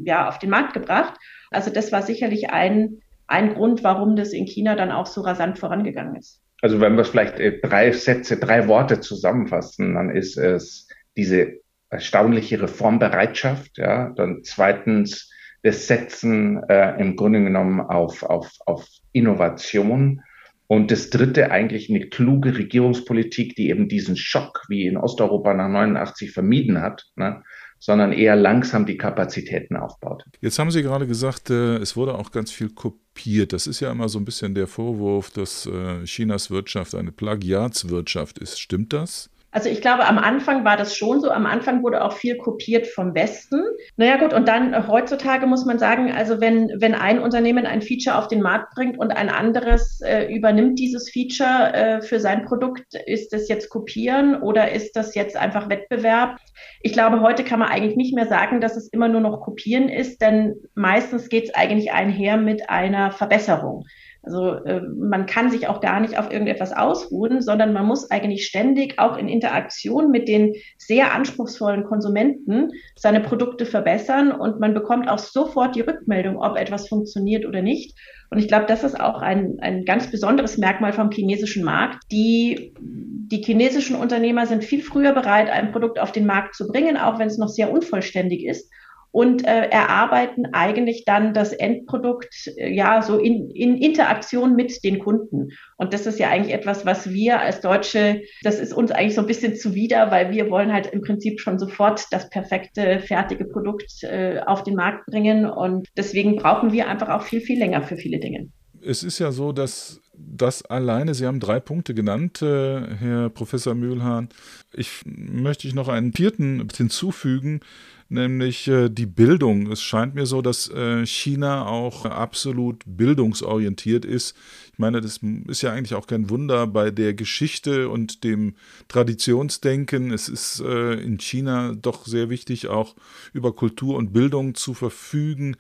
[0.05, 1.15] ja, auf den Markt gebracht.
[1.51, 5.59] Also das war sicherlich ein, ein Grund, warum das in China dann auch so rasant
[5.59, 6.41] vorangegangen ist.
[6.63, 11.61] Also wenn wir es vielleicht äh, drei Sätze, drei Worte zusammenfassen, dann ist es diese
[11.91, 15.31] erstaunliche Reformbereitschaft, ja, dann zweitens
[15.63, 20.23] das Setzen äh, im Grunde genommen auf, auf, auf Innovation
[20.69, 25.69] und das dritte eigentlich eine kluge Regierungspolitik, die eben diesen Schock wie in Osteuropa nach
[25.69, 27.43] 89 vermieden hat, ne?
[27.79, 30.25] sondern eher langsam die Kapazitäten aufbaut.
[30.41, 33.53] Jetzt haben Sie gerade gesagt, äh, es wurde auch ganz viel kopiert.
[33.53, 38.39] Das ist ja immer so ein bisschen der Vorwurf, dass äh, Chinas Wirtschaft eine Plagiatswirtschaft
[38.39, 38.59] ist.
[38.59, 39.31] Stimmt das?
[39.57, 41.31] Also ich glaube, am Anfang war das schon so.
[41.31, 43.63] Am Anfang wurde auch viel kopiert vom Westen.
[43.97, 47.81] Naja gut, und dann äh, heutzutage muss man sagen, also wenn, wenn ein Unternehmen ein
[47.81, 52.45] Feature auf den Markt bringt und ein anderes äh, übernimmt dieses Feature äh, für sein
[52.45, 56.37] Produkt, ist das jetzt kopieren oder ist das jetzt einfach Wettbewerb?
[56.83, 59.89] Ich glaube, heute kann man eigentlich nicht mehr sagen, dass es immer nur noch kopieren
[59.89, 63.87] ist, denn meistens geht es eigentlich einher mit einer Verbesserung.
[64.27, 68.47] Also äh, man kann sich auch gar nicht auf irgendetwas ausruhen, sondern man muss eigentlich
[68.47, 75.09] ständig auch in Interaktion mit den sehr anspruchsvollen Konsumenten seine Produkte verbessern und man bekommt
[75.09, 77.97] auch sofort die Rückmeldung, ob etwas funktioniert oder nicht.
[78.29, 82.03] Und ich glaube, das ist auch ein, ein ganz besonderes Merkmal vom chinesischen Markt.
[82.11, 86.97] Die, die chinesischen Unternehmer sind viel früher bereit, ein Produkt auf den Markt zu bringen,
[86.97, 88.69] auch wenn es noch sehr unvollständig ist
[89.17, 94.99] und äh, erarbeiten eigentlich dann das Endprodukt äh, ja so in, in Interaktion mit den
[94.99, 95.53] Kunden.
[95.79, 99.23] Und das ist ja eigentlich etwas, was wir als Deutsche, das ist uns eigentlich so
[99.23, 104.03] ein bisschen zuwider, weil wir wollen halt im Prinzip schon sofort das perfekte, fertige Produkt
[104.03, 105.47] äh, auf den Markt bringen.
[105.47, 108.51] Und deswegen brauchen wir einfach auch viel, viel länger für viele Dinge.
[108.83, 113.75] Es ist ja so, dass das alleine, Sie haben drei Punkte genannt, äh, Herr Professor
[113.75, 114.29] Mühlhahn.
[114.75, 117.61] Ich möchte ich noch einen vierten hinzufügen,
[118.09, 119.71] nämlich äh, die Bildung.
[119.71, 124.37] Es scheint mir so, dass äh, China auch absolut bildungsorientiert ist.
[124.73, 128.55] Ich meine, das ist ja eigentlich auch kein Wunder bei der Geschichte und dem
[128.89, 130.13] Traditionsdenken.
[130.13, 132.95] Es ist äh, in China doch sehr wichtig, auch
[133.33, 135.57] über Kultur und Bildung zu verfügen.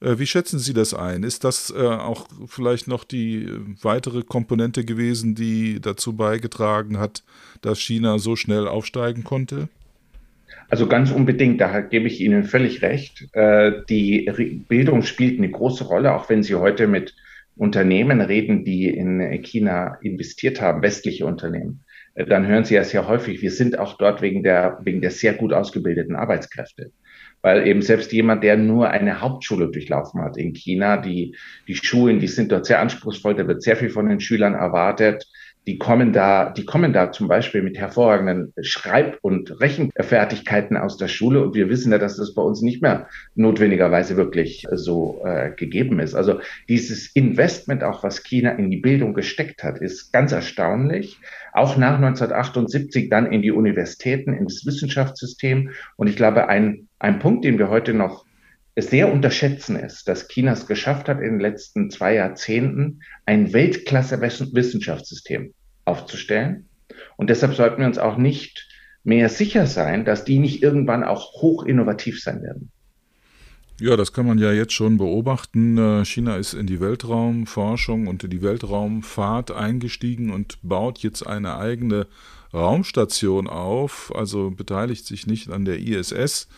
[0.00, 1.22] Äh, wie schätzen Sie das ein?
[1.22, 7.22] Ist das äh, auch vielleicht noch die äh, weitere Komponente gewesen, die dazu beigetragen hat,
[7.60, 9.68] dass China so schnell aufsteigen konnte?
[10.70, 13.26] Also ganz unbedingt, da gebe ich Ihnen völlig recht.
[13.34, 17.14] Äh, die Bildung spielt eine große Rolle, auch wenn Sie heute mit
[17.56, 21.84] Unternehmen reden, die in China investiert haben, westliche Unternehmen.
[22.14, 25.10] Äh, dann hören Sie ja sehr häufig, wir sind auch dort wegen der, wegen der
[25.10, 26.92] sehr gut ausgebildeten Arbeitskräfte.
[27.42, 31.34] Weil eben selbst jemand, der nur eine Hauptschule durchlaufen hat in China, die,
[31.66, 35.26] die Schulen, die sind dort sehr anspruchsvoll, da wird sehr viel von den Schülern erwartet
[35.66, 41.08] die kommen da, die kommen da zum Beispiel mit hervorragenden Schreib- und Rechenfertigkeiten aus der
[41.08, 41.42] Schule.
[41.42, 46.00] Und wir wissen ja, dass das bei uns nicht mehr notwendigerweise wirklich so äh, gegeben
[46.00, 46.14] ist.
[46.14, 51.18] Also dieses Investment, auch was China in die Bildung gesteckt hat, ist ganz erstaunlich.
[51.52, 55.70] Auch nach 1978 dann in die Universitäten, in das Wissenschaftssystem.
[55.96, 58.24] Und ich glaube, ein, ein Punkt, den wir heute noch
[58.82, 65.52] sehr unterschätzen ist, dass China es geschafft hat, in den letzten zwei Jahrzehnten ein Weltklasse-Wissenschaftssystem
[65.84, 66.68] aufzustellen.
[67.16, 68.68] Und deshalb sollten wir uns auch nicht
[69.02, 72.70] mehr sicher sein, dass die nicht irgendwann auch hoch innovativ sein werden.
[73.80, 75.78] Ja, das kann man ja jetzt schon beobachten.
[75.78, 81.56] Äh, China ist in die Weltraumforschung und in die Weltraumfahrt eingestiegen und baut jetzt eine
[81.56, 82.06] eigene
[82.52, 86.48] Raumstation auf, also beteiligt sich nicht an der ISS,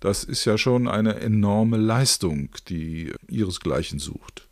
[0.00, 4.48] das ist ja schon eine enorme Leistung, die ihresgleichen sucht.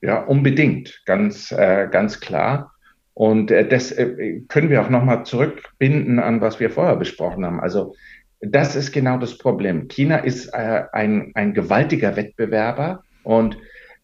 [0.00, 2.72] Ja, unbedingt, ganz, äh, ganz klar.
[3.14, 7.60] Und äh, das äh, können wir auch nochmal zurückbinden an, was wir vorher besprochen haben.
[7.60, 7.94] Also
[8.40, 9.88] das ist genau das Problem.
[9.88, 13.56] China ist äh, ein, ein gewaltiger Wettbewerber und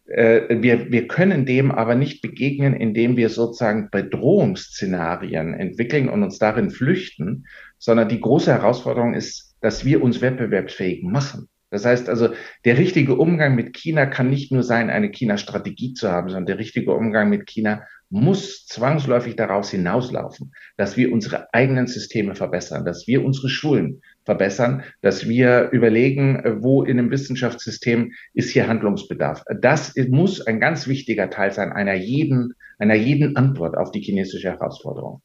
[0.07, 6.39] äh, wir, wir können dem aber nicht begegnen, indem wir sozusagen Bedrohungsszenarien entwickeln und uns
[6.39, 7.47] darin flüchten,
[7.79, 11.49] sondern die große Herausforderung ist, dass wir uns wettbewerbsfähig machen.
[11.71, 12.31] Das heißt also,
[12.65, 16.59] der richtige Umgang mit China kann nicht nur sein, eine China-Strategie zu haben, sondern der
[16.59, 23.07] richtige Umgang mit China muss zwangsläufig daraus hinauslaufen, dass wir unsere eigenen Systeme verbessern, dass
[23.07, 29.45] wir unsere Schulen verbessern, dass wir überlegen, wo in einem Wissenschaftssystem ist hier Handlungsbedarf.
[29.61, 34.49] Das muss ein ganz wichtiger Teil sein einer jeden, einer jeden Antwort auf die chinesische
[34.49, 35.23] Herausforderung.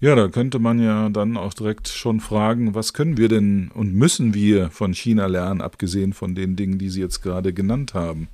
[0.00, 3.94] Ja, da könnte man ja dann auch direkt schon fragen, was können wir denn und
[3.94, 8.28] müssen wir von China lernen, abgesehen von den Dingen, die Sie jetzt gerade genannt haben?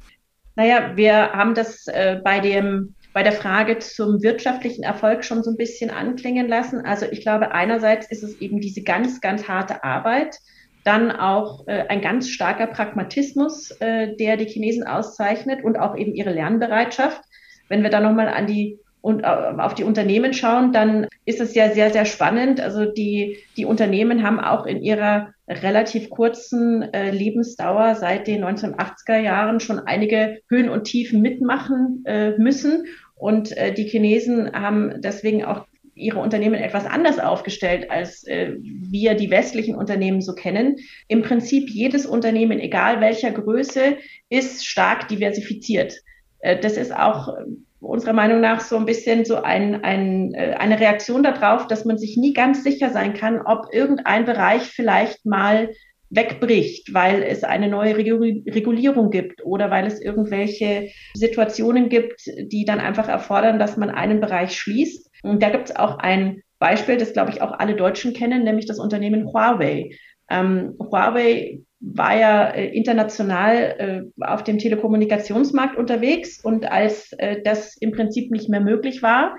[0.57, 5.51] Naja, wir haben das äh, bei dem bei der Frage zum wirtschaftlichen Erfolg schon so
[5.51, 6.85] ein bisschen anklingen lassen.
[6.85, 10.38] Also ich glaube, einerseits ist es eben diese ganz, ganz harte Arbeit,
[10.85, 16.14] dann auch äh, ein ganz starker Pragmatismus, äh, der die Chinesen auszeichnet und auch eben
[16.14, 17.20] ihre Lernbereitschaft.
[17.68, 21.54] Wenn wir da nochmal an die und äh, auf die Unternehmen schauen, dann ist es
[21.54, 22.60] ja sehr, sehr spannend.
[22.60, 29.18] Also die, die Unternehmen haben auch in ihrer relativ kurzen äh, Lebensdauer seit den 1980er
[29.18, 32.84] Jahren schon einige Höhen und Tiefen mitmachen äh, müssen.
[33.14, 39.14] Und äh, die Chinesen haben deswegen auch ihre Unternehmen etwas anders aufgestellt, als äh, wir
[39.14, 40.76] die westlichen Unternehmen so kennen.
[41.08, 43.96] Im Prinzip jedes Unternehmen, egal welcher Größe,
[44.28, 45.94] ist stark diversifiziert.
[46.40, 47.34] Äh, das ist auch
[47.80, 51.98] unserer Meinung nach so ein bisschen so ein, ein, äh, eine Reaktion darauf, dass man
[51.98, 55.70] sich nie ganz sicher sein kann, ob irgendein Bereich vielleicht mal
[56.10, 62.80] wegbricht, weil es eine neue Regulierung gibt oder weil es irgendwelche Situationen gibt, die dann
[62.80, 65.08] einfach erfordern, dass man einen Bereich schließt.
[65.22, 68.66] Und da gibt es auch ein Beispiel, das glaube ich auch alle Deutschen kennen, nämlich
[68.66, 69.90] das Unternehmen Huawei.
[70.28, 77.76] Ähm, Huawei war ja äh, international äh, auf dem Telekommunikationsmarkt unterwegs und als äh, das
[77.78, 79.36] im Prinzip nicht mehr möglich war,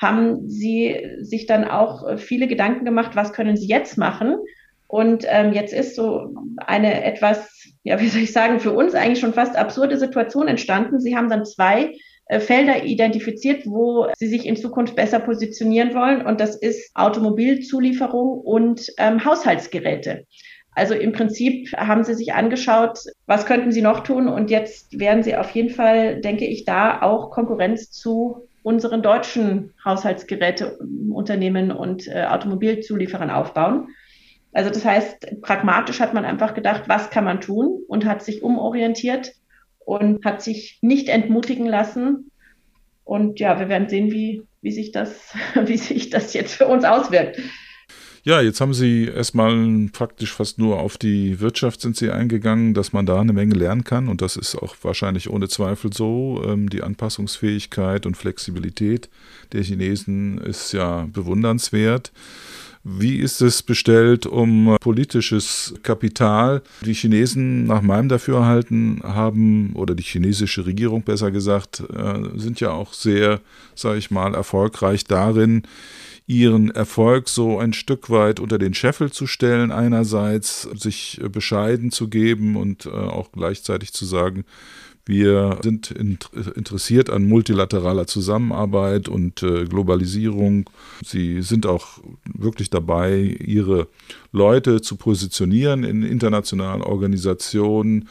[0.00, 4.36] haben sie sich dann auch viele Gedanken gemacht, was können sie jetzt machen?
[4.88, 7.48] Und ähm, jetzt ist so eine etwas,
[7.84, 11.00] ja, wie soll ich sagen, für uns eigentlich schon fast absurde Situation entstanden.
[11.00, 11.94] Sie haben dann zwei
[12.26, 16.26] äh, Felder identifiziert, wo sie sich in Zukunft besser positionieren wollen.
[16.26, 20.26] Und das ist Automobilzulieferung und ähm, Haushaltsgeräte.
[20.74, 25.22] Also im Prinzip haben sie sich angeschaut, was könnten sie noch tun und jetzt werden
[25.22, 32.24] sie auf jeden Fall, denke ich, da auch Konkurrenz zu unseren deutschen Haushaltsgeräteunternehmen und äh,
[32.24, 33.88] Automobilzulieferern aufbauen.
[34.52, 38.42] Also das heißt, pragmatisch hat man einfach gedacht, was kann man tun und hat sich
[38.42, 39.32] umorientiert
[39.80, 42.30] und hat sich nicht entmutigen lassen.
[43.04, 45.34] Und ja, wir werden sehen, wie, wie, sich, das,
[45.66, 47.38] wie sich das jetzt für uns auswirkt.
[48.26, 49.54] Ja, jetzt haben Sie erstmal
[49.92, 53.84] praktisch fast nur auf die Wirtschaft sind Sie eingegangen, dass man da eine Menge lernen
[53.84, 56.42] kann und das ist auch wahrscheinlich ohne Zweifel so.
[56.46, 59.10] Ähm, die Anpassungsfähigkeit und Flexibilität
[59.52, 62.12] der Chinesen ist ja bewundernswert.
[62.82, 66.62] Wie ist es bestellt um politisches Kapital?
[66.82, 72.70] Die Chinesen nach meinem Dafürhalten haben, oder die chinesische Regierung besser gesagt, äh, sind ja
[72.70, 73.40] auch sehr,
[73.74, 75.64] sage ich mal, erfolgreich darin,
[76.26, 82.08] ihren Erfolg so ein Stück weit unter den Scheffel zu stellen, einerseits sich bescheiden zu
[82.08, 84.44] geben und äh, auch gleichzeitig zu sagen,
[85.06, 90.70] wir sind interessiert an multilateraler Zusammenarbeit und äh, Globalisierung.
[91.04, 93.88] Sie sind auch wirklich dabei, ihre
[94.32, 98.08] Leute zu positionieren in internationalen Organisationen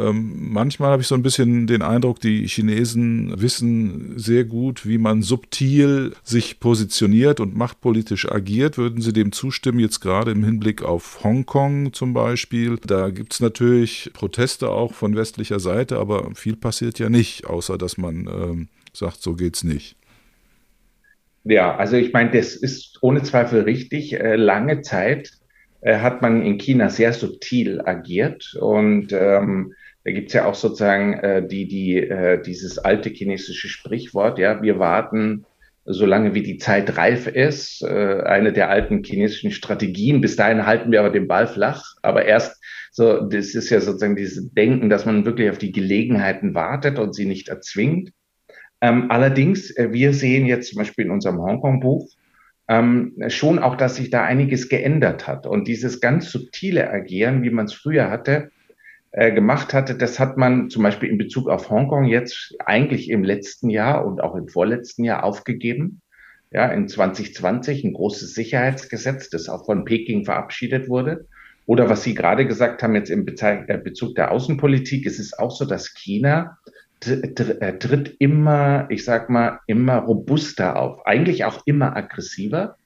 [0.00, 4.98] ähm, manchmal habe ich so ein bisschen den Eindruck, die Chinesen wissen sehr gut, wie
[4.98, 8.78] man subtil sich positioniert und machtpolitisch agiert.
[8.78, 12.78] Würden Sie dem zustimmen, jetzt gerade im Hinblick auf Hongkong zum Beispiel?
[12.86, 17.78] Da gibt es natürlich Proteste auch von westlicher Seite, aber viel passiert ja nicht, außer
[17.78, 19.96] dass man ähm, sagt, so geht's nicht.
[21.44, 24.12] Ja, also ich meine, das ist ohne Zweifel richtig.
[24.12, 25.30] Äh, lange Zeit
[25.80, 31.14] äh, hat man in China sehr subtil agiert und ähm, da gibt's ja auch sozusagen
[31.14, 35.44] äh, die, die, äh, dieses alte chinesische Sprichwort, ja, wir warten,
[35.84, 40.20] solange wie die Zeit reif ist, äh, eine der alten chinesischen Strategien.
[40.20, 42.60] Bis dahin halten wir aber den Ball flach, aber erst
[42.92, 47.14] so, das ist ja sozusagen dieses Denken, dass man wirklich auf die Gelegenheiten wartet und
[47.14, 48.12] sie nicht erzwingt.
[48.80, 52.08] Ähm, allerdings, äh, wir sehen jetzt zum Beispiel in unserem Hongkong-Buch,
[52.68, 55.46] ähm, schon auch, dass sich da einiges geändert hat.
[55.46, 58.50] Und dieses ganz subtile Agieren, wie man es früher hatte,
[59.12, 63.24] äh, gemacht hatte, das hat man zum Beispiel in Bezug auf Hongkong jetzt eigentlich im
[63.24, 66.00] letzten Jahr und auch im vorletzten Jahr aufgegeben.
[66.52, 71.26] Ja, in 2020 ein großes Sicherheitsgesetz, das auch von Peking verabschiedet wurde.
[71.66, 75.52] Oder was Sie gerade gesagt haben, jetzt im äh, Bezug der Außenpolitik, es ist auch
[75.52, 76.58] so, dass China
[77.04, 82.76] äh, tritt immer, ich sag mal, immer robuster auf, eigentlich auch immer aggressiver.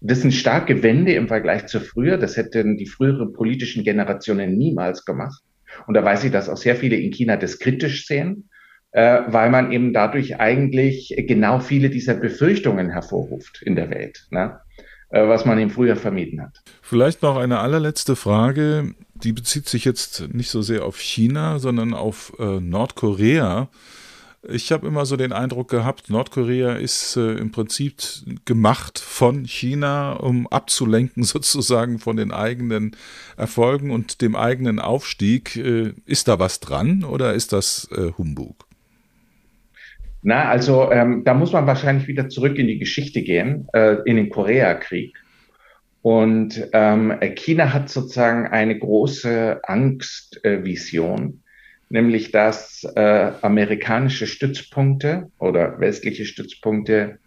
[0.00, 2.18] Das sind starke Wende im Vergleich zu früher.
[2.18, 5.42] Das hätten die früheren politischen Generationen niemals gemacht.
[5.86, 8.48] Und da weiß ich, dass auch sehr viele in China das kritisch sehen,
[8.92, 14.26] äh, weil man eben dadurch eigentlich genau viele dieser Befürchtungen hervorruft in der Welt.
[14.30, 14.58] Ne?
[15.08, 16.62] Äh, was man ihm früher vermieden hat.
[16.82, 21.94] Vielleicht noch eine allerletzte Frage, die bezieht sich jetzt nicht so sehr auf China, sondern
[21.94, 23.68] auf äh, Nordkorea.
[24.48, 27.96] Ich habe immer so den Eindruck gehabt, Nordkorea ist äh, im Prinzip
[28.44, 32.96] gemacht von China, um abzulenken sozusagen von den eigenen
[33.36, 35.56] Erfolgen und dem eigenen Aufstieg.
[35.56, 38.66] Äh, ist da was dran oder ist das äh, Humbug?
[40.22, 44.16] Na, also ähm, da muss man wahrscheinlich wieder zurück in die Geschichte gehen, äh, in
[44.16, 45.14] den Koreakrieg.
[46.02, 51.42] Und ähm, China hat sozusagen eine große Angstvision,
[51.88, 57.18] nämlich dass äh, amerikanische Stützpunkte oder westliche Stützpunkte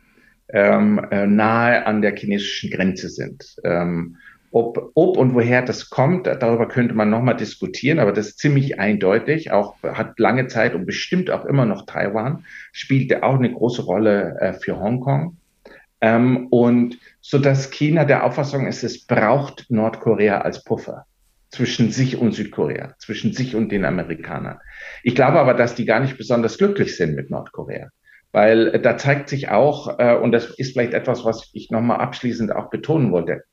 [0.49, 3.55] ähm, äh, nahe an der chinesischen Grenze sind.
[3.63, 4.17] Ähm,
[4.51, 8.79] ob, ob und woher das kommt, darüber könnte man nochmal diskutieren, aber das ist ziemlich
[8.79, 9.51] eindeutig.
[9.51, 14.37] Auch hat lange Zeit und bestimmt auch immer noch Taiwan, spielte auch eine große Rolle
[14.39, 15.37] äh, für Hongkong.
[16.01, 21.05] Ähm, und so dass China der Auffassung ist, es braucht Nordkorea als Puffer
[21.49, 24.59] zwischen sich und Südkorea, zwischen sich und den Amerikanern.
[25.03, 27.89] Ich glaube aber, dass die gar nicht besonders glücklich sind mit Nordkorea.
[28.31, 31.99] Weil äh, da zeigt sich auch, äh, und das ist vielleicht etwas, was ich nochmal
[31.99, 33.43] abschließend auch betonen wollte,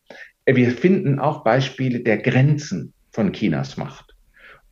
[0.44, 4.14] wir finden auch Beispiele der Grenzen von Chinas Macht.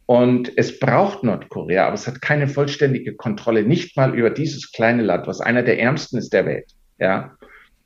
[0.07, 5.03] Und es braucht Nordkorea, aber es hat keine vollständige Kontrolle, nicht mal über dieses kleine
[5.03, 6.67] Land, was einer der ärmsten ist der Welt.
[6.99, 7.37] Ja.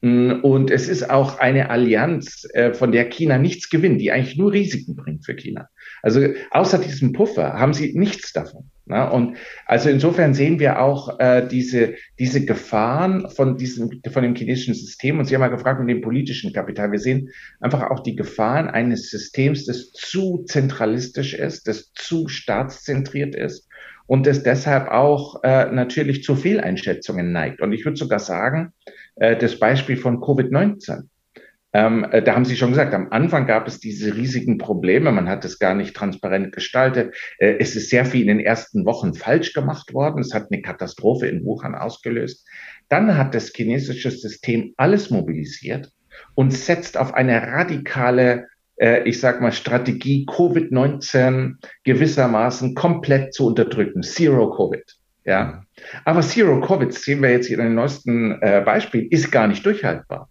[0.01, 4.53] Und es ist auch eine Allianz, äh, von der China nichts gewinnt, die eigentlich nur
[4.53, 5.68] Risiken bringt für China.
[6.03, 6.20] Also
[6.53, 8.70] außer diesem Puffer haben sie nichts davon.
[8.86, 9.11] Ne?
[9.11, 9.36] Und
[9.66, 15.18] also insofern sehen wir auch äh, diese, diese Gefahren von diesem, von dem chinesischen System.
[15.18, 16.92] Und Sie haben mal gefragt mit dem politischen Kapital.
[16.92, 23.34] Wir sehen einfach auch die Gefahren eines Systems, das zu zentralistisch ist, das zu staatszentriert
[23.34, 23.68] ist
[24.07, 27.61] und das deshalb auch äh, natürlich zu Fehleinschätzungen neigt.
[27.61, 28.72] Und ich würde sogar sagen,
[29.20, 31.08] äh, das Beispiel von Covid-19
[31.74, 35.12] ähm, äh, da haben Sie schon gesagt, am Anfang gab es diese riesigen Probleme.
[35.12, 37.14] Man hat es gar nicht transparent gestaltet.
[37.38, 40.20] Äh, es ist sehr viel in den ersten Wochen falsch gemacht worden.
[40.20, 42.46] Es hat eine Katastrophe in Wuhan ausgelöst.
[42.88, 45.92] Dann hat das chinesische System alles mobilisiert
[46.34, 48.46] und setzt auf eine radikale,
[48.76, 54.02] äh, ich sag mal, Strategie, Covid-19 gewissermaßen komplett zu unterdrücken.
[54.02, 54.97] Zero Covid.
[55.28, 55.62] Ja.
[56.06, 59.64] Aber Zero Covid, sehen wir jetzt hier in den neuesten äh, Beispiel, ist gar nicht
[59.64, 60.30] durchhaltbar.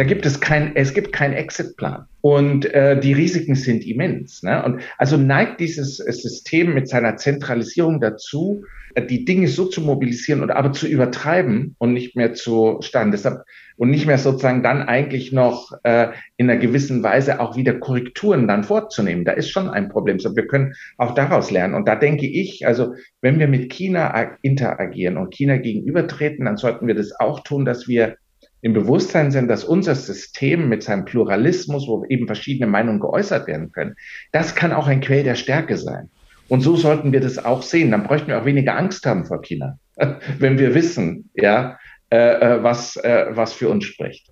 [0.00, 2.06] Da gibt es kein, es gibt keinen Exitplan.
[2.22, 4.42] Und äh, die Risiken sind immens.
[4.42, 4.64] Ne?
[4.64, 10.40] Und also neigt dieses System mit seiner Zentralisierung dazu, äh, die Dinge so zu mobilisieren
[10.42, 13.12] und aber zu übertreiben und nicht mehr zu stand.
[13.12, 13.42] Deshalb
[13.76, 18.48] und nicht mehr sozusagen dann eigentlich noch äh, in einer gewissen Weise auch wieder Korrekturen
[18.48, 19.26] dann vorzunehmen.
[19.26, 20.18] Da ist schon ein Problem.
[20.18, 21.74] So, wir können auch daraus lernen.
[21.74, 26.86] Und da denke ich, also wenn wir mit China interagieren und China gegenübertreten, dann sollten
[26.86, 28.16] wir das auch tun, dass wir
[28.62, 33.72] im Bewusstsein sind, dass unser System mit seinem Pluralismus, wo eben verschiedene Meinungen geäußert werden
[33.72, 33.96] können,
[34.32, 36.10] das kann auch ein Quell der Stärke sein.
[36.48, 37.92] Und so sollten wir das auch sehen.
[37.92, 39.78] Dann bräuchten wir auch weniger Angst haben vor China,
[40.38, 41.78] wenn wir wissen, ja,
[42.10, 44.30] äh, äh, was, äh, was für uns spricht.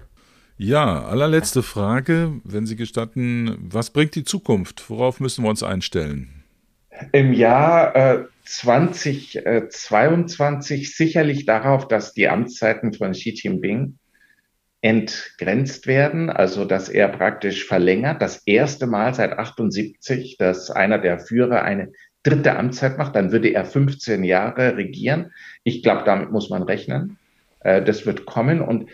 [0.56, 4.90] Ja, allerletzte Frage, wenn Sie gestatten, was bringt die Zukunft?
[4.90, 6.42] Worauf müssen wir uns einstellen?
[7.12, 13.96] Im Jahr äh, 2022 sicherlich darauf, dass die Amtszeiten von Xi Jinping
[14.80, 21.18] entgrenzt werden, also dass er praktisch verlängert, das erste Mal seit 78, dass einer der
[21.18, 25.32] Führer eine dritte Amtszeit macht, dann würde er 15 Jahre regieren.
[25.64, 27.18] Ich glaube, damit muss man rechnen.
[27.60, 28.90] Äh, das wird kommen und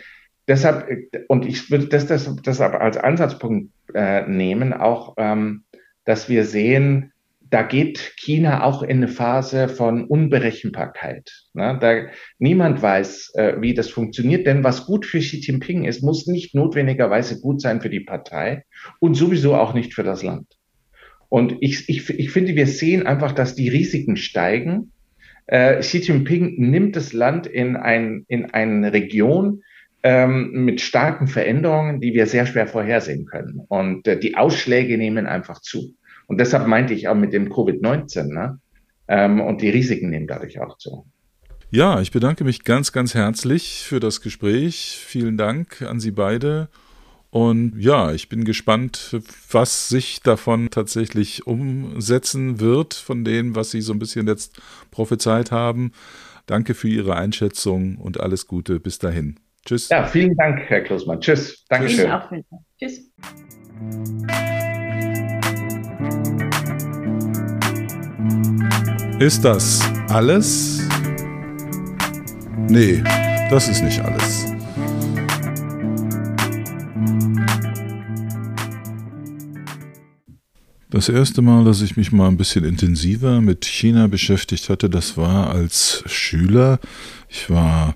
[0.47, 0.87] deshalb,
[1.27, 5.63] und ich würde das, das, das als Ansatzpunkt äh, nehmen, auch, ähm,
[6.03, 7.11] dass wir sehen,
[7.55, 11.31] da geht China auch in eine Phase von Unberechenbarkeit.
[11.53, 11.77] Ne?
[11.79, 16.27] Da niemand weiß, äh, wie das funktioniert, denn was gut für Xi Jinping ist, muss
[16.27, 18.65] nicht notwendigerweise gut sein für die Partei
[18.99, 20.47] und sowieso auch nicht für das Land.
[21.29, 24.91] Und ich, ich, ich finde, wir sehen einfach, dass die Risiken steigen.
[25.47, 29.63] Äh, Xi Jinping nimmt das Land in, ein, in eine Region,
[30.03, 33.61] ähm, mit starken Veränderungen, die wir sehr schwer vorhersehen können.
[33.69, 35.95] Und äh, die Ausschläge nehmen einfach zu.
[36.27, 38.59] Und deshalb meinte ich auch mit dem Covid-19, ne?
[39.07, 41.05] Ähm, und die Risiken nehmen dadurch auch zu.
[41.71, 44.97] Ja, ich bedanke mich ganz, ganz herzlich für das Gespräch.
[44.99, 46.69] Vielen Dank an Sie beide.
[47.29, 49.19] Und ja, ich bin gespannt,
[49.51, 55.51] was sich davon tatsächlich umsetzen wird, von dem, was Sie so ein bisschen jetzt prophezeit
[55.51, 55.91] haben.
[56.45, 58.79] Danke für Ihre Einschätzung und alles Gute.
[58.79, 59.35] Bis dahin.
[59.65, 59.89] Tschüss.
[59.89, 61.19] Ja, vielen Dank, Herr Klusmann.
[61.19, 61.65] Tschüss.
[61.67, 62.09] Dankeschön.
[62.09, 62.31] Auch
[62.79, 63.11] Tschüss.
[69.19, 70.81] Ist das alles?
[72.67, 73.01] Nee,
[73.49, 74.45] das ist nicht alles.
[80.89, 85.15] Das erste Mal, dass ich mich mal ein bisschen intensiver mit China beschäftigt hatte, das
[85.15, 86.79] war als Schüler.
[87.29, 87.95] Ich war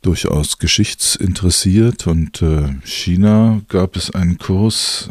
[0.00, 5.10] durchaus geschichtsinteressiert und äh, China gab es einen Kurs.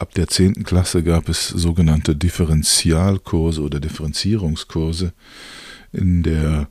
[0.00, 0.64] Ab der 10.
[0.64, 5.12] Klasse gab es sogenannte Differentialkurse oder Differenzierungskurse
[5.92, 6.68] in der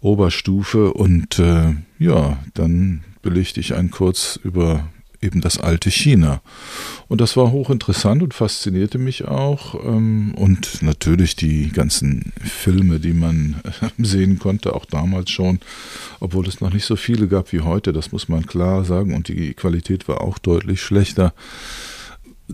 [0.00, 4.88] Oberstufe und äh, ja, dann belegte ich einen Kurs über
[5.20, 6.40] eben das alte China.
[7.08, 9.74] Und das war hochinteressant und faszinierte mich auch.
[9.84, 13.56] Ähm, und natürlich die ganzen Filme, die man
[13.98, 15.58] sehen konnte, auch damals schon,
[16.20, 19.14] obwohl es noch nicht so viele gab wie heute, das muss man klar sagen.
[19.14, 21.32] Und die Qualität war auch deutlich schlechter.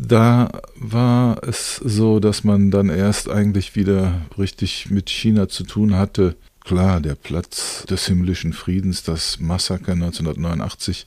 [0.01, 5.97] Da war es so, dass man dann erst eigentlich wieder richtig mit China zu tun
[5.97, 6.37] hatte.
[6.61, 11.07] Klar, der Platz des himmlischen Friedens, das Massaker 1989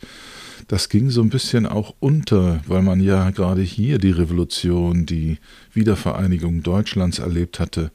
[0.72, 5.38] das ging so ein bisschen auch unter, weil man ja gerade hier die Revolution, die
[5.74, 7.92] Wiedervereinigung Deutschlands erlebt hatte.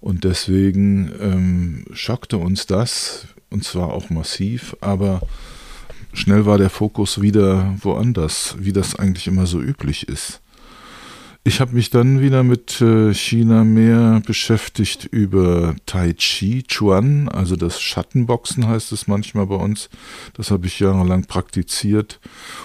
[0.00, 5.20] Und deswegen ähm, schockte uns das, und zwar auch massiv, aber
[6.12, 10.40] schnell war der Fokus wieder woanders, wie das eigentlich immer so üblich ist.
[11.44, 17.56] Ich habe mich dann wieder mit äh, China mehr beschäftigt über Tai Chi Chuan, also
[17.56, 19.90] das Schattenboxen heißt es manchmal bei uns.
[20.34, 22.20] Das habe ich jahrelang praktiziert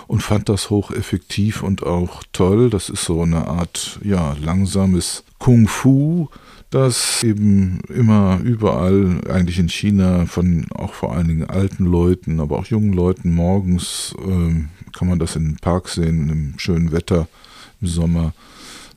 [0.06, 2.70] und fand das hocheffektiv und auch toll.
[2.70, 6.30] Das ist so eine Art, ja, langsames Kung Fu,
[6.70, 12.60] das eben immer überall, eigentlich in China, von auch vor allen Dingen alten Leuten, aber
[12.60, 14.66] auch jungen Leuten morgens, äh,
[14.98, 17.28] kann man das in den Park sehen, im schönen Wetter
[17.82, 18.34] im Sommer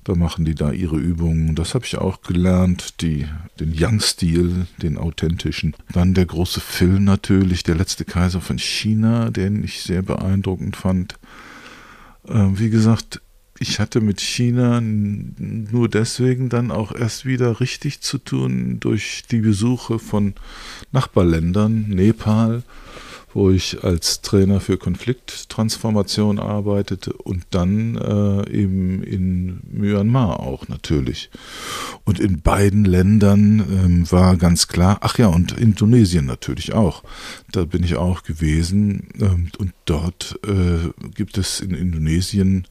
[0.05, 1.55] da machen die da ihre Übungen.
[1.55, 3.27] Das habe ich auch gelernt, die,
[3.59, 5.77] den Yang-Stil, den authentischen.
[5.93, 11.19] Dann der große Film natürlich, der letzte Kaiser von China, den ich sehr beeindruckend fand.
[12.27, 13.21] Äh, wie gesagt,
[13.63, 19.41] ich hatte mit China nur deswegen dann auch erst wieder richtig zu tun durch die
[19.41, 20.33] Besuche von
[20.93, 22.63] Nachbarländern, Nepal,
[23.35, 31.31] wo ich als Trainer für Konflikttransformation arbeitete und dann äh, eben in Myanmar auch natürlich.
[32.05, 37.05] Und in beiden Ländern ähm, war ganz klar, ach ja, und Indonesien natürlich auch.
[37.53, 42.65] Da bin ich auch gewesen ähm, und dort äh, gibt es in Indonesien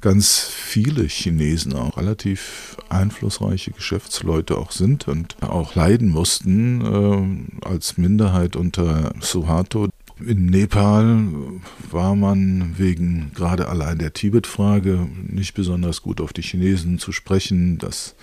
[0.00, 7.96] ganz viele Chinesen auch relativ einflussreiche Geschäftsleute auch sind und auch leiden mussten äh, als
[7.96, 9.88] Minderheit unter Suharto.
[10.20, 11.28] In Nepal
[11.90, 17.78] war man wegen gerade allein der Tibet-Frage nicht besonders gut auf die Chinesen zu sprechen.
[17.78, 18.14] Das,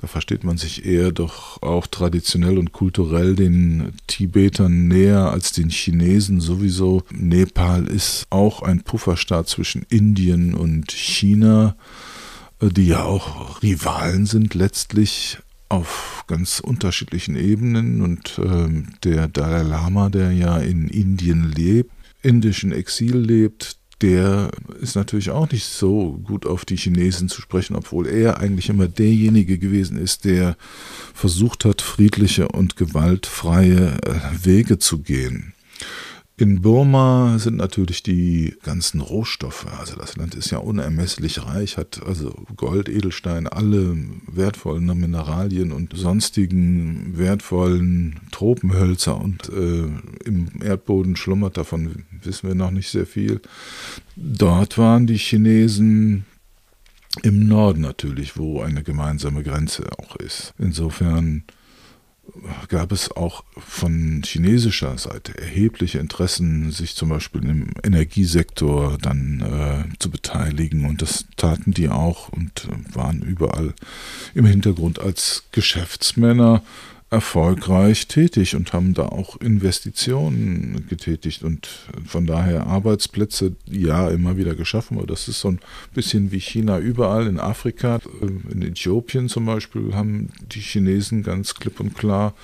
[0.00, 5.68] da versteht man sich eher doch auch traditionell und kulturell den Tibetern näher als den
[5.68, 7.02] Chinesen sowieso.
[7.12, 11.76] Nepal ist auch ein Pufferstaat zwischen Indien und China,
[12.62, 15.38] die ja auch Rivalen sind letztlich
[15.68, 18.68] auf ganz unterschiedlichen Ebenen und äh,
[19.04, 21.90] der Dalai Lama, der ja in Indien lebt,
[22.22, 24.50] indischen Exil lebt, der
[24.80, 28.88] ist natürlich auch nicht so gut auf die Chinesen zu sprechen, obwohl er eigentlich immer
[28.88, 30.56] derjenige gewesen ist, der
[31.14, 35.54] versucht hat, friedliche und gewaltfreie äh, Wege zu gehen.
[36.38, 42.02] In Burma sind natürlich die ganzen Rohstoffe, also das Land ist ja unermesslich reich, hat
[42.06, 49.88] also Gold, Edelstein, alle wertvollen Mineralien und sonstigen wertvollen Tropenhölzer und äh,
[50.26, 53.40] im Erdboden schlummert davon, wissen wir noch nicht sehr viel.
[54.14, 56.26] Dort waren die Chinesen
[57.22, 60.52] im Norden natürlich, wo eine gemeinsame Grenze auch ist.
[60.58, 61.44] Insofern
[62.68, 69.98] gab es auch von chinesischer Seite erhebliche Interessen, sich zum Beispiel im Energiesektor dann äh,
[69.98, 70.84] zu beteiligen.
[70.86, 73.74] Und das taten die auch und waren überall
[74.34, 76.62] im Hintergrund als Geschäftsmänner
[77.08, 81.68] erfolgreich tätig und haben da auch Investitionen getätigt und
[82.04, 84.98] von daher Arbeitsplätze ja immer wieder geschaffen.
[84.98, 85.60] Aber das ist so ein
[85.94, 88.00] bisschen wie China überall in Afrika.
[88.50, 92.34] In Äthiopien zum Beispiel haben die Chinesen ganz klipp und klar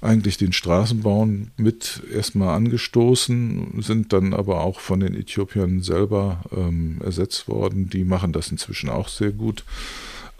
[0.00, 1.28] eigentlich den Straßenbau
[1.58, 7.90] mit erstmal angestoßen, sind dann aber auch von den Äthiopiern selber ähm, ersetzt worden.
[7.90, 9.62] Die machen das inzwischen auch sehr gut.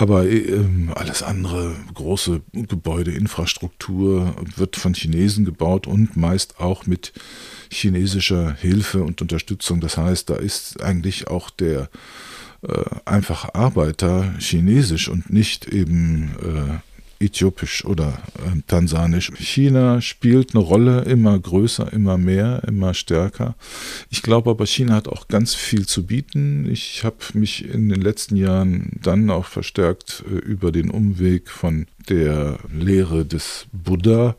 [0.00, 7.12] Aber äh, alles andere, große Gebäude, Infrastruktur wird von Chinesen gebaut und meist auch mit
[7.70, 9.82] chinesischer Hilfe und Unterstützung.
[9.82, 11.90] Das heißt, da ist eigentlich auch der
[12.62, 16.89] äh, einfache Arbeiter chinesisch und nicht eben äh,
[17.20, 19.30] äthiopisch oder äh, tansanisch.
[19.36, 23.54] China spielt eine Rolle immer größer, immer mehr, immer stärker.
[24.08, 26.68] Ich glaube aber, China hat auch ganz viel zu bieten.
[26.70, 31.86] Ich habe mich in den letzten Jahren dann auch verstärkt äh, über den Umweg von
[32.08, 34.34] der Lehre des Buddha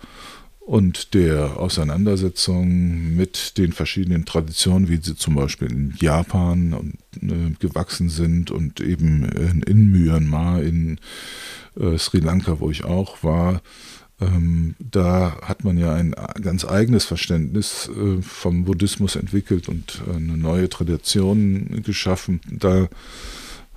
[0.65, 8.09] und der Auseinandersetzung mit den verschiedenen Traditionen, wie sie zum Beispiel in Japan äh, gewachsen
[8.09, 10.99] sind und eben in, in Myanmar, in
[11.79, 13.61] äh, Sri Lanka, wo ich auch war,
[14.21, 20.37] ähm, da hat man ja ein ganz eigenes Verständnis äh, vom Buddhismus entwickelt und eine
[20.37, 22.39] neue Tradition geschaffen.
[22.49, 22.87] Da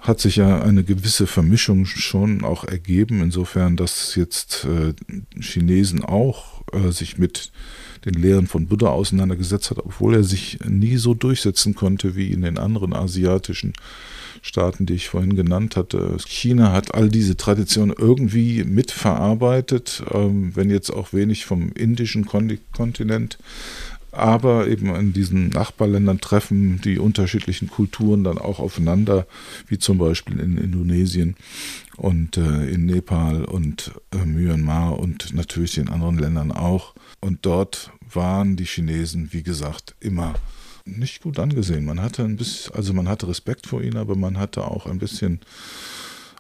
[0.05, 4.93] hat sich ja eine gewisse Vermischung schon auch ergeben, insofern, dass jetzt äh,
[5.41, 7.51] Chinesen auch äh, sich mit
[8.05, 12.43] den Lehren von Buddha auseinandergesetzt hat, obwohl er sich nie so durchsetzen konnte wie in
[12.43, 13.73] den anderen asiatischen
[14.43, 16.19] Staaten, die ich vorhin genannt hatte.
[16.27, 23.39] China hat all diese Traditionen irgendwie mitverarbeitet, ähm, wenn jetzt auch wenig vom indischen Kontinent.
[24.15, 29.27] Aber eben in diesen Nachbarländern treffen die unterschiedlichen Kulturen dann auch aufeinander,
[29.67, 31.35] wie zum Beispiel in Indonesien
[31.97, 36.95] und äh, in Nepal und äh, Myanmar und natürlich in anderen Ländern auch.
[37.21, 40.35] Und dort waren die Chinesen, wie gesagt, immer
[40.85, 41.85] nicht gut angesehen.
[41.85, 44.99] Man hatte ein bisschen, also man hatte Respekt vor ihnen, aber man hatte auch ein
[44.99, 45.41] bisschen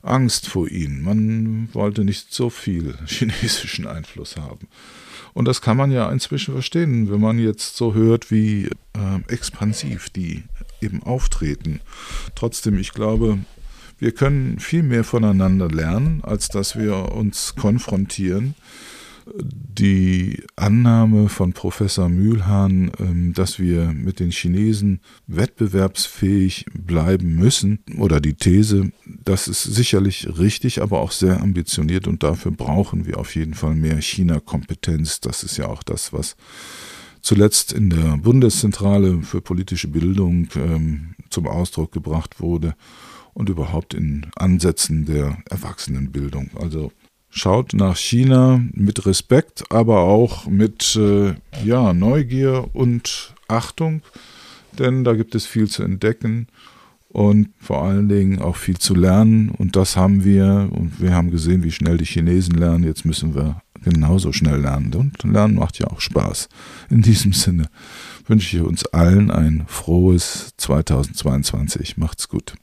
[0.03, 1.03] Angst vor ihnen.
[1.03, 4.69] Man wollte nicht so viel chinesischen Einfluss haben.
[5.35, 10.09] Und das kann man ja inzwischen verstehen, wenn man jetzt so hört, wie äh, expansiv
[10.11, 10.45] die
[10.81, 11.81] eben auftreten.
[12.35, 13.39] Trotzdem, ich glaube,
[13.99, 18.55] wir können viel mehr voneinander lernen, als dass wir uns konfrontieren
[19.27, 28.21] die Annahme von Professor Mühlhahn, ähm, dass wir mit den Chinesen wettbewerbsfähig bleiben müssen, oder
[28.21, 33.35] die These, das ist sicherlich richtig, aber auch sehr ambitioniert und dafür brauchen wir auf
[33.35, 35.21] jeden Fall mehr China-Kompetenz.
[35.21, 36.37] Das ist ja auch das, was
[37.23, 42.75] zuletzt in der Bundeszentrale für politische Bildung ähm, zum Ausdruck gebracht wurde
[43.33, 46.51] und überhaupt in Ansätzen der Erwachsenenbildung.
[46.55, 46.93] Also
[47.35, 54.03] schaut nach China mit Respekt, aber auch mit äh, ja, Neugier und Achtung,
[54.79, 56.47] denn da gibt es viel zu entdecken
[57.09, 59.51] und vor allen Dingen auch viel zu lernen.
[59.51, 62.85] Und das haben wir und wir haben gesehen, wie schnell die Chinesen lernen.
[62.85, 64.93] Jetzt müssen wir genauso schnell lernen.
[64.95, 66.49] Und Lernen macht ja auch Spaß.
[66.91, 67.69] In diesem Sinne
[68.27, 71.99] wünsche ich uns allen ein frohes 2022.
[71.99, 72.55] Macht's gut.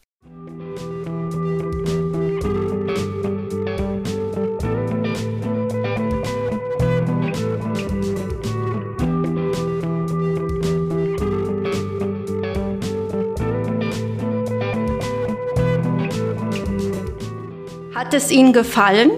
[18.11, 19.09] Hat es Ihnen gefallen?